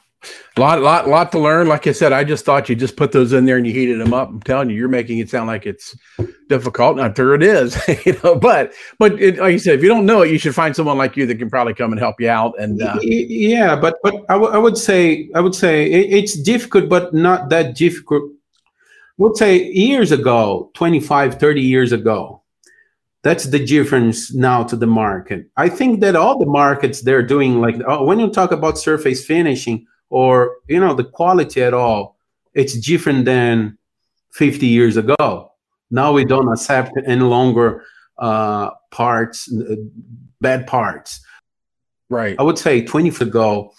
Lot 0.57 0.81
lot 0.81 1.07
lot 1.07 1.31
to 1.33 1.39
learn. 1.39 1.67
Like 1.67 1.85
i 1.85 1.91
said 1.91 2.11
i 2.11 2.23
just 2.23 2.43
thought 2.43 2.67
you 2.67 2.75
just 2.75 2.97
put 2.97 3.11
those 3.11 3.31
in 3.33 3.45
there 3.45 3.57
and 3.57 3.67
you 3.67 3.71
heated 3.71 4.01
them 4.01 4.13
up. 4.13 4.29
I'm 4.29 4.41
telling 4.41 4.71
you 4.71 4.75
you're 4.75 4.89
making 4.89 5.19
it 5.19 5.29
sound 5.29 5.45
like 5.45 5.67
it's 5.67 5.95
difficult. 6.49 6.99
I'm 6.99 7.13
sure 7.13 7.35
it 7.35 7.43
is 7.43 7.77
you 8.05 8.19
know 8.23 8.35
but 8.35 8.73
but 8.97 9.21
it, 9.21 9.37
like 9.37 9.53
you 9.53 9.59
said 9.59 9.75
if 9.75 9.83
you 9.83 9.89
don't 9.89 10.07
know 10.07 10.23
it 10.23 10.31
you 10.31 10.39
should 10.39 10.55
find 10.55 10.75
someone 10.75 10.97
like 10.97 11.15
you 11.15 11.27
that 11.27 11.35
can 11.35 11.51
probably 11.51 11.75
come 11.75 11.91
and 11.91 11.99
help 11.99 12.19
you 12.19 12.29
out 12.29 12.59
and 12.59 12.81
uh, 12.81 12.97
yeah 13.03 13.75
but 13.75 13.97
but 14.01 14.15
I, 14.29 14.33
w- 14.33 14.51
I 14.51 14.57
would 14.57 14.77
say 14.77 15.29
i 15.35 15.39
would 15.39 15.53
say 15.53 15.85
it, 15.85 16.11
it's 16.11 16.41
difficult 16.41 16.89
but 16.89 17.13
not 17.13 17.49
that 17.49 17.75
difficult 17.75 18.31
would 19.17 19.35
say 19.35 19.63
years 19.71 20.11
ago 20.11 20.71
25 20.73 21.39
30 21.39 21.61
years 21.61 21.91
ago 21.91 22.41
that's 23.27 23.45
the 23.45 23.59
difference 23.59 24.33
now 24.33 24.63
to 24.63 24.77
the 24.77 24.87
market. 24.87 25.49
I 25.57 25.67
think 25.67 25.99
that 25.99 26.15
all 26.15 26.39
the 26.39 26.45
markets 26.45 27.01
they're 27.01 27.27
doing 27.35 27.59
like 27.59 27.75
oh, 27.85 28.05
when 28.05 28.19
you 28.19 28.29
talk 28.29 28.51
about 28.51 28.77
surface 28.77 29.25
finishing 29.25 29.85
or 30.09 30.57
you 30.67 30.79
know 30.79 30.93
the 30.93 31.03
quality 31.03 31.61
at 31.61 31.73
all, 31.73 32.17
it's 32.53 32.79
different 32.79 33.25
than 33.25 33.77
50 34.31 34.65
years 34.65 34.95
ago. 34.95 35.51
Now 35.91 36.13
we 36.13 36.23
don't 36.23 36.47
accept 36.51 36.91
any 37.05 37.21
longer 37.21 37.83
uh, 38.17 38.71
parts, 38.91 39.51
uh, 39.51 39.75
bad 40.39 40.65
parts. 40.65 41.19
Right. 42.09 42.35
I 42.39 42.43
would 42.43 42.57
say 42.57 42.85
20 42.85 43.07
years 43.07 43.21
ago, 43.21 43.73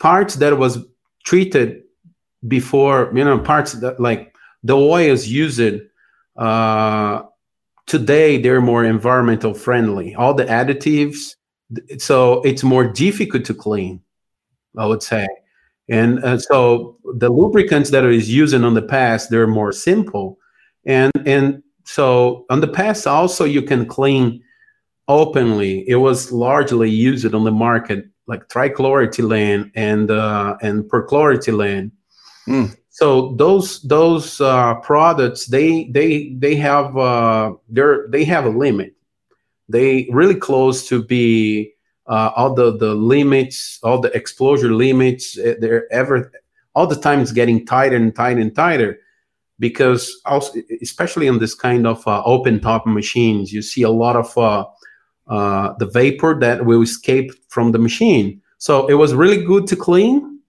parts 0.00 0.34
that 0.36 0.58
was 0.58 0.78
treated 1.24 1.82
before, 2.46 3.10
you 3.14 3.24
know, 3.24 3.38
parts 3.38 3.72
that 3.72 3.98
like 3.98 4.31
the 4.62 4.76
oils 4.76 5.26
used 5.26 5.80
uh, 6.36 7.22
today 7.86 8.40
they're 8.40 8.60
more 8.60 8.84
environmental 8.84 9.54
friendly. 9.54 10.14
All 10.14 10.34
the 10.34 10.44
additives 10.44 11.36
so 11.98 12.42
it's 12.42 12.62
more 12.62 12.86
difficult 12.86 13.46
to 13.46 13.54
clean 13.54 14.00
i 14.76 14.86
would 14.86 15.02
say. 15.02 15.26
And 15.88 16.22
uh, 16.24 16.38
so 16.38 16.98
the 17.16 17.28
lubricants 17.28 17.90
that 17.90 18.04
is 18.04 18.30
using 18.32 18.64
on 18.64 18.74
the 18.74 18.82
past 18.82 19.30
they're 19.30 19.46
more 19.46 19.72
simple. 19.72 20.38
And 20.86 21.12
and 21.26 21.62
so 21.84 22.46
on 22.50 22.60
the 22.60 22.68
past 22.68 23.06
also 23.06 23.44
you 23.44 23.62
can 23.62 23.86
clean 23.86 24.42
openly. 25.08 25.84
It 25.88 25.96
was 25.96 26.32
largely 26.32 26.88
used 26.88 27.34
on 27.34 27.44
the 27.44 27.52
market 27.52 28.06
like 28.26 28.48
trichloroethylene 28.48 29.70
and 29.74 30.10
uh, 30.10 30.56
and 30.62 30.84
perchloroethylene 30.84 31.90
mm 32.48 32.76
so 32.92 33.34
those 33.36 33.80
those 33.80 34.38
uh, 34.42 34.74
products 34.80 35.46
they 35.46 35.84
they 35.84 36.34
they 36.38 36.54
have 36.56 36.94
uh, 36.94 37.54
they're 37.70 38.06
they 38.10 38.22
have 38.24 38.44
a 38.44 38.50
limit. 38.50 38.94
They 39.70 40.10
really 40.12 40.34
close 40.34 40.86
to 40.88 41.02
be 41.02 41.72
uh, 42.06 42.32
all 42.36 42.52
the 42.52 42.76
the 42.76 42.94
limits 42.94 43.78
all 43.82 43.98
the 43.98 44.14
exposure 44.14 44.74
limits 44.74 45.38
eh, 45.38 45.54
they're 45.58 45.90
ever 45.90 46.30
all 46.74 46.86
the 46.86 47.00
time 47.00 47.20
it's 47.20 47.32
getting 47.32 47.64
tighter 47.64 47.96
and 47.96 48.14
tighter 48.14 48.40
and 48.40 48.54
tighter 48.54 48.98
because 49.58 50.20
also 50.26 50.60
especially 50.82 51.30
on 51.30 51.38
this 51.38 51.54
kind 51.54 51.86
of 51.86 52.06
uh, 52.06 52.22
open 52.26 52.60
top 52.60 52.86
machines 52.86 53.54
you 53.54 53.62
see 53.62 53.82
a 53.82 53.90
lot 53.90 54.16
of 54.16 54.36
uh, 54.36 54.66
uh, 55.28 55.72
the 55.78 55.86
vapor 55.86 56.38
that 56.40 56.66
will 56.66 56.82
escape 56.82 57.32
from 57.48 57.72
the 57.72 57.78
machine. 57.78 58.42
So 58.58 58.86
it 58.88 58.94
was 58.94 59.14
really 59.14 59.42
good 59.42 59.66
to 59.68 59.76
clean. 59.76 60.40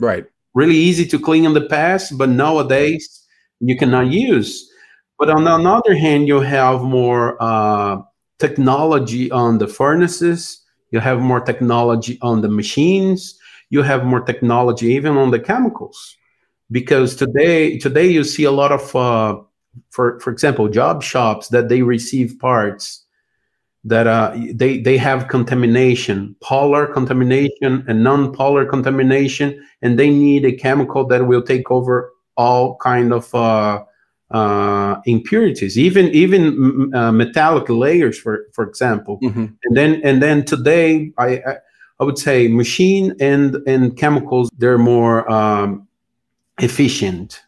Right 0.00 0.24
really 0.54 0.76
easy 0.76 1.04
to 1.06 1.18
clean 1.18 1.44
in 1.44 1.54
the 1.54 1.66
past, 1.66 2.16
but 2.16 2.28
nowadays 2.28 3.26
you 3.60 3.76
cannot 3.76 4.06
use. 4.06 4.70
But 5.18 5.30
on 5.30 5.44
the 5.44 5.50
other 5.50 5.94
hand, 5.94 6.26
you 6.26 6.40
have 6.40 6.82
more 6.82 7.36
uh, 7.40 7.98
technology 8.38 9.30
on 9.30 9.58
the 9.58 9.68
furnaces. 9.68 10.60
You 10.90 11.00
have 11.00 11.20
more 11.20 11.40
technology 11.40 12.18
on 12.22 12.40
the 12.42 12.48
machines. 12.48 13.38
You 13.70 13.82
have 13.82 14.04
more 14.04 14.20
technology 14.20 14.88
even 14.88 15.16
on 15.16 15.30
the 15.30 15.40
chemicals, 15.40 16.16
because 16.70 17.16
today 17.16 17.78
today 17.78 18.06
you 18.06 18.24
see 18.24 18.44
a 18.44 18.50
lot 18.52 18.72
of, 18.72 18.94
uh, 18.94 19.40
for 19.90 20.20
for 20.20 20.30
example, 20.30 20.68
job 20.68 21.02
shops 21.02 21.48
that 21.48 21.68
they 21.68 21.82
receive 21.82 22.38
parts 22.38 23.03
that 23.84 24.06
uh, 24.06 24.34
they 24.54 24.80
they 24.80 24.96
have 24.96 25.28
contamination, 25.28 26.34
polar 26.40 26.86
contamination 26.86 27.84
and 27.86 28.02
non-polar 28.02 28.64
contamination, 28.64 29.62
and 29.82 29.98
they 29.98 30.10
need 30.10 30.44
a 30.44 30.52
chemical 30.52 31.06
that 31.06 31.26
will 31.26 31.42
take 31.42 31.70
over 31.70 32.10
all 32.36 32.76
kind 32.76 33.12
of 33.12 33.34
uh, 33.34 33.84
uh, 34.30 34.96
impurities, 35.04 35.78
even 35.78 36.06
even 36.08 36.94
uh, 36.94 37.12
metallic 37.12 37.68
layers, 37.68 38.18
for 38.18 38.46
for 38.52 38.64
example. 38.66 39.18
Mm-hmm. 39.22 39.46
And 39.64 39.76
then 39.76 40.00
and 40.02 40.22
then 40.22 40.44
today, 40.44 41.12
I, 41.18 41.26
I, 41.26 41.56
I 42.00 42.04
would 42.04 42.18
say 42.18 42.48
machine 42.48 43.14
and 43.20 43.56
and 43.66 43.96
chemicals 43.96 44.50
they're 44.56 44.78
more 44.78 45.30
um, 45.30 45.86
efficient. 46.58 47.42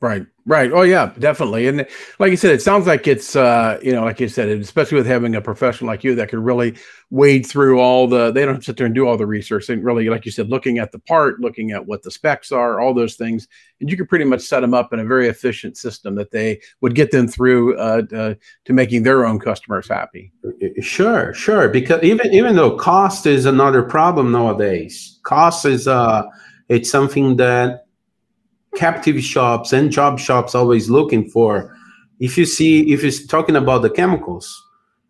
Right. 0.00 0.26
Right. 0.46 0.70
Oh 0.72 0.82
yeah, 0.82 1.10
definitely. 1.18 1.68
And 1.68 1.86
like 2.18 2.30
you 2.30 2.36
said, 2.36 2.50
it 2.50 2.60
sounds 2.60 2.86
like 2.86 3.06
it's 3.06 3.34
uh, 3.34 3.78
you 3.82 3.92
know, 3.92 4.04
like 4.04 4.20
you 4.20 4.28
said, 4.28 4.50
especially 4.50 4.96
with 4.98 5.06
having 5.06 5.34
a 5.34 5.40
professional 5.40 5.88
like 5.88 6.04
you 6.04 6.14
that 6.16 6.28
could 6.28 6.38
really 6.38 6.76
wade 7.08 7.46
through 7.46 7.80
all 7.80 8.06
the 8.06 8.30
they 8.30 8.44
don't 8.44 8.62
sit 8.62 8.76
there 8.76 8.84
and 8.84 8.94
do 8.94 9.08
all 9.08 9.16
the 9.16 9.24
research 9.24 9.70
and 9.70 9.82
really, 9.82 10.10
like 10.10 10.26
you 10.26 10.30
said, 10.30 10.50
looking 10.50 10.76
at 10.78 10.92
the 10.92 10.98
part, 10.98 11.40
looking 11.40 11.70
at 11.70 11.86
what 11.86 12.02
the 12.02 12.10
specs 12.10 12.52
are, 12.52 12.78
all 12.78 12.92
those 12.92 13.14
things, 13.14 13.48
and 13.80 13.88
you 13.88 13.96
could 13.96 14.06
pretty 14.06 14.26
much 14.26 14.42
set 14.42 14.60
them 14.60 14.74
up 14.74 14.92
in 14.92 14.98
a 15.00 15.04
very 15.06 15.28
efficient 15.28 15.78
system 15.78 16.14
that 16.14 16.30
they 16.30 16.60
would 16.82 16.94
get 16.94 17.10
them 17.10 17.26
through 17.26 17.78
uh, 17.78 18.02
uh, 18.14 18.34
to 18.66 18.72
making 18.74 19.02
their 19.02 19.24
own 19.24 19.38
customers 19.38 19.88
happy. 19.88 20.30
Sure, 20.82 21.32
sure. 21.32 21.70
Because 21.70 22.02
even 22.02 22.30
even 22.34 22.54
though 22.54 22.76
cost 22.76 23.24
is 23.24 23.46
another 23.46 23.82
problem 23.82 24.30
nowadays, 24.30 25.20
cost 25.22 25.64
is 25.64 25.88
uh 25.88 26.24
it's 26.68 26.90
something 26.90 27.36
that 27.36 27.83
captive 28.76 29.22
shops 29.22 29.72
and 29.72 29.90
job 29.90 30.18
shops 30.18 30.54
always 30.54 30.90
looking 30.90 31.28
for 31.28 31.76
if 32.20 32.38
you 32.38 32.46
see 32.46 32.92
if 32.92 33.04
it's 33.04 33.26
talking 33.26 33.56
about 33.56 33.82
the 33.82 33.90
chemicals. 33.90 34.62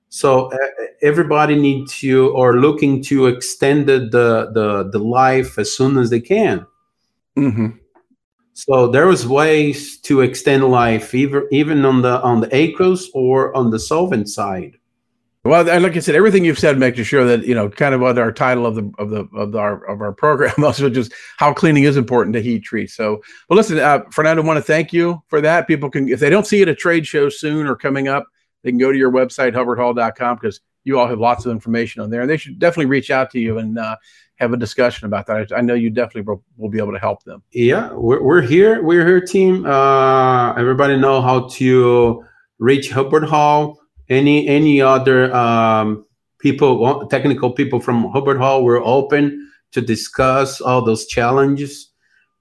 So 0.08 0.46
uh, 0.52 0.58
everybody 1.02 1.56
need 1.56 1.88
to 1.88 2.30
or 2.30 2.60
looking 2.60 3.02
to 3.04 3.26
extend 3.26 3.86
the 3.88 4.08
the 4.10 4.88
the 4.90 4.98
life 4.98 5.58
as 5.58 5.76
soon 5.76 5.98
as 5.98 6.10
they 6.10 6.20
can. 6.20 6.66
Mm-hmm. 7.36 7.66
so 8.52 8.86
there 8.86 9.08
was 9.08 9.26
ways 9.26 9.98
to 9.98 10.20
extend 10.20 10.62
life 10.62 11.12
even 11.12 11.48
even 11.50 11.84
on 11.84 12.02
the 12.02 12.22
on 12.22 12.40
the 12.40 12.54
aqueous 12.54 13.10
or 13.12 13.52
on 13.56 13.70
the 13.70 13.78
solvent 13.80 14.28
side 14.28 14.76
well, 15.44 15.64
like 15.64 15.94
I 15.94 15.98
said, 15.98 16.14
everything 16.14 16.44
you've 16.44 16.58
said 16.58 16.78
makes 16.78 16.98
sure 17.00 17.24
that 17.26 17.44
you 17.44 17.54
know 17.54 17.68
kind 17.68 17.94
of 17.94 18.00
what 18.00 18.18
our 18.18 18.32
title 18.32 18.64
of 18.66 18.76
the 18.76 18.90
of 18.98 19.10
the 19.10 19.28
of 19.34 19.52
the, 19.52 19.58
our 19.58 19.84
of 19.84 20.00
our 20.00 20.12
program 20.12 20.52
also 20.64 20.88
just 20.88 21.12
how 21.36 21.52
cleaning 21.52 21.84
is 21.84 21.98
important 21.98 22.34
to 22.34 22.42
heat 22.42 22.60
treat. 22.60 22.90
So, 22.90 23.22
well, 23.48 23.56
listen, 23.56 23.78
uh, 23.78 24.04
Fernando, 24.10 24.42
I 24.42 24.46
want 24.46 24.56
to 24.56 24.62
thank 24.62 24.92
you 24.92 25.22
for 25.28 25.42
that. 25.42 25.66
People 25.66 25.90
can 25.90 26.08
if 26.08 26.18
they 26.18 26.30
don't 26.30 26.46
see 26.46 26.62
it 26.62 26.68
at 26.68 26.78
trade 26.78 27.06
shows 27.06 27.38
soon 27.38 27.66
or 27.66 27.76
coming 27.76 28.08
up, 28.08 28.26
they 28.62 28.70
can 28.70 28.78
go 28.78 28.90
to 28.90 28.96
your 28.96 29.12
website 29.12 29.52
hubbardhall.com 29.52 30.36
because 30.36 30.60
you 30.84 30.98
all 30.98 31.06
have 31.06 31.20
lots 31.20 31.44
of 31.44 31.52
information 31.52 32.00
on 32.00 32.08
there, 32.08 32.22
and 32.22 32.30
they 32.30 32.38
should 32.38 32.58
definitely 32.58 32.86
reach 32.86 33.10
out 33.10 33.30
to 33.32 33.38
you 33.38 33.58
and 33.58 33.78
uh, 33.78 33.96
have 34.36 34.54
a 34.54 34.56
discussion 34.56 35.06
about 35.06 35.26
that. 35.26 35.52
I, 35.52 35.58
I 35.58 35.60
know 35.60 35.74
you 35.74 35.90
definitely 35.90 36.22
will, 36.22 36.42
will, 36.56 36.70
be 36.70 36.78
able 36.78 36.92
to 36.92 36.98
help 36.98 37.22
them. 37.24 37.42
Yeah, 37.52 37.92
we're, 37.92 38.22
we're 38.22 38.42
here. 38.42 38.82
We're 38.82 39.06
here, 39.06 39.20
team. 39.20 39.66
Uh, 39.66 40.54
everybody 40.54 40.96
know 40.96 41.20
how 41.20 41.48
to 41.50 42.24
reach 42.58 42.90
Hubbard 42.90 43.24
Hall 43.24 43.78
any 44.08 44.46
any 44.46 44.80
other 44.80 45.34
um, 45.34 46.04
people, 46.38 47.06
technical 47.06 47.50
people 47.50 47.80
from 47.80 48.10
Hubbard 48.10 48.38
Hall, 48.38 48.64
we're 48.64 48.84
open 48.84 49.50
to 49.72 49.80
discuss 49.80 50.60
all 50.60 50.82
those 50.82 51.06
challenges. 51.06 51.90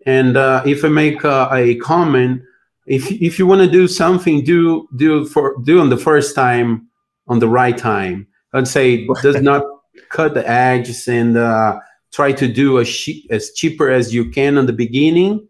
And 0.05 0.35
uh, 0.35 0.63
if 0.65 0.83
I 0.83 0.89
make 0.89 1.23
uh, 1.23 1.49
a 1.51 1.75
comment, 1.75 2.41
if 2.85 3.11
if 3.11 3.39
you 3.39 3.47
want 3.47 3.61
to 3.61 3.69
do 3.69 3.87
something, 3.87 4.43
do 4.43 4.87
do 4.97 5.25
for 5.25 5.55
do 5.63 5.79
on 5.79 5.89
the 5.89 5.97
first 5.97 6.35
time 6.35 6.87
on 7.27 7.39
the 7.39 7.47
right 7.47 7.77
time. 7.77 8.27
I'd 8.53 8.67
say 8.67 9.07
does 9.21 9.41
not 9.51 9.63
cut 10.09 10.33
the 10.33 10.47
edges 10.47 11.07
and 11.07 11.37
uh, 11.37 11.79
try 12.11 12.31
to 12.33 12.47
do 12.47 12.79
as, 12.79 12.87
she- 12.87 13.27
as 13.31 13.51
cheaper 13.53 13.89
as 13.89 14.13
you 14.13 14.29
can 14.29 14.57
in 14.57 14.65
the 14.65 14.73
beginning, 14.73 15.47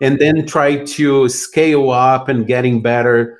and 0.00 0.18
then 0.18 0.46
try 0.46 0.84
to 0.84 1.28
scale 1.28 1.90
up 1.90 2.28
and 2.28 2.46
getting 2.46 2.80
better 2.82 3.38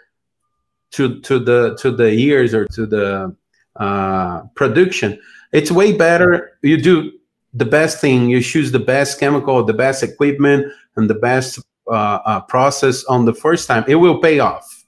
to 0.92 1.20
to 1.20 1.38
the 1.38 1.76
to 1.80 1.90
the 1.90 2.14
years 2.14 2.54
or 2.54 2.66
to 2.66 2.86
the 2.86 3.34
uh, 3.76 4.42
production. 4.54 5.18
It's 5.52 5.70
way 5.70 5.96
better. 5.96 6.58
You 6.62 6.80
do 6.80 7.12
the 7.54 7.64
best 7.64 8.00
thing. 8.00 8.30
You 8.30 8.40
choose 8.40 8.72
the 8.72 8.78
best 8.78 9.20
chemical, 9.20 9.62
the 9.64 9.74
best 9.74 10.02
equipment, 10.02 10.72
and 10.96 11.08
the 11.08 11.14
best 11.14 11.58
uh, 11.86 12.20
uh, 12.24 12.40
process 12.42 13.04
on 13.04 13.24
the 13.24 13.34
first 13.34 13.66
time. 13.66 13.84
It 13.86 13.96
will 13.96 14.18
pay 14.18 14.38
off. 14.38 14.84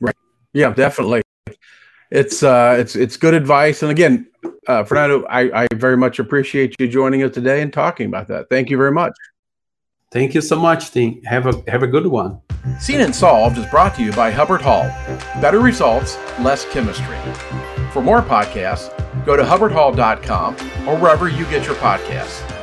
Right. 0.00 0.14
Yeah, 0.52 0.72
definitely. 0.72 1.22
It's 2.10 2.42
uh, 2.42 2.76
it's 2.78 2.96
it's 2.96 3.16
good 3.16 3.34
advice. 3.34 3.82
And 3.82 3.90
again, 3.90 4.28
uh, 4.66 4.84
Fernando, 4.84 5.24
I, 5.26 5.64
I 5.64 5.66
very 5.74 5.96
much 5.96 6.18
appreciate 6.18 6.74
you 6.78 6.88
joining 6.88 7.22
us 7.22 7.34
today 7.34 7.60
and 7.60 7.72
talking 7.72 8.06
about 8.06 8.28
that. 8.28 8.48
Thank 8.48 8.70
you 8.70 8.76
very 8.76 8.92
much. 8.92 9.12
Thank 10.10 10.34
you 10.34 10.40
so 10.40 10.58
much, 10.58 10.90
team. 10.90 11.22
Have 11.24 11.46
a 11.46 11.70
have 11.70 11.82
a 11.82 11.86
good 11.86 12.06
one. 12.06 12.40
Seen 12.80 13.00
and 13.00 13.14
Solved 13.14 13.58
is 13.58 13.66
brought 13.66 13.94
to 13.96 14.02
you 14.02 14.12
by 14.12 14.30
Hubbard 14.30 14.62
Hall. 14.62 14.84
Better 15.40 15.60
results, 15.60 16.16
less 16.40 16.64
chemistry. 16.72 17.18
For 17.92 18.02
more 18.02 18.22
podcasts, 18.22 18.88
go 19.26 19.36
to 19.36 19.42
hubbardhall.com 19.42 20.54
or 20.88 20.96
wherever 20.96 21.28
you 21.28 21.44
get 21.46 21.66
your 21.66 21.74
podcasts. 21.76 22.57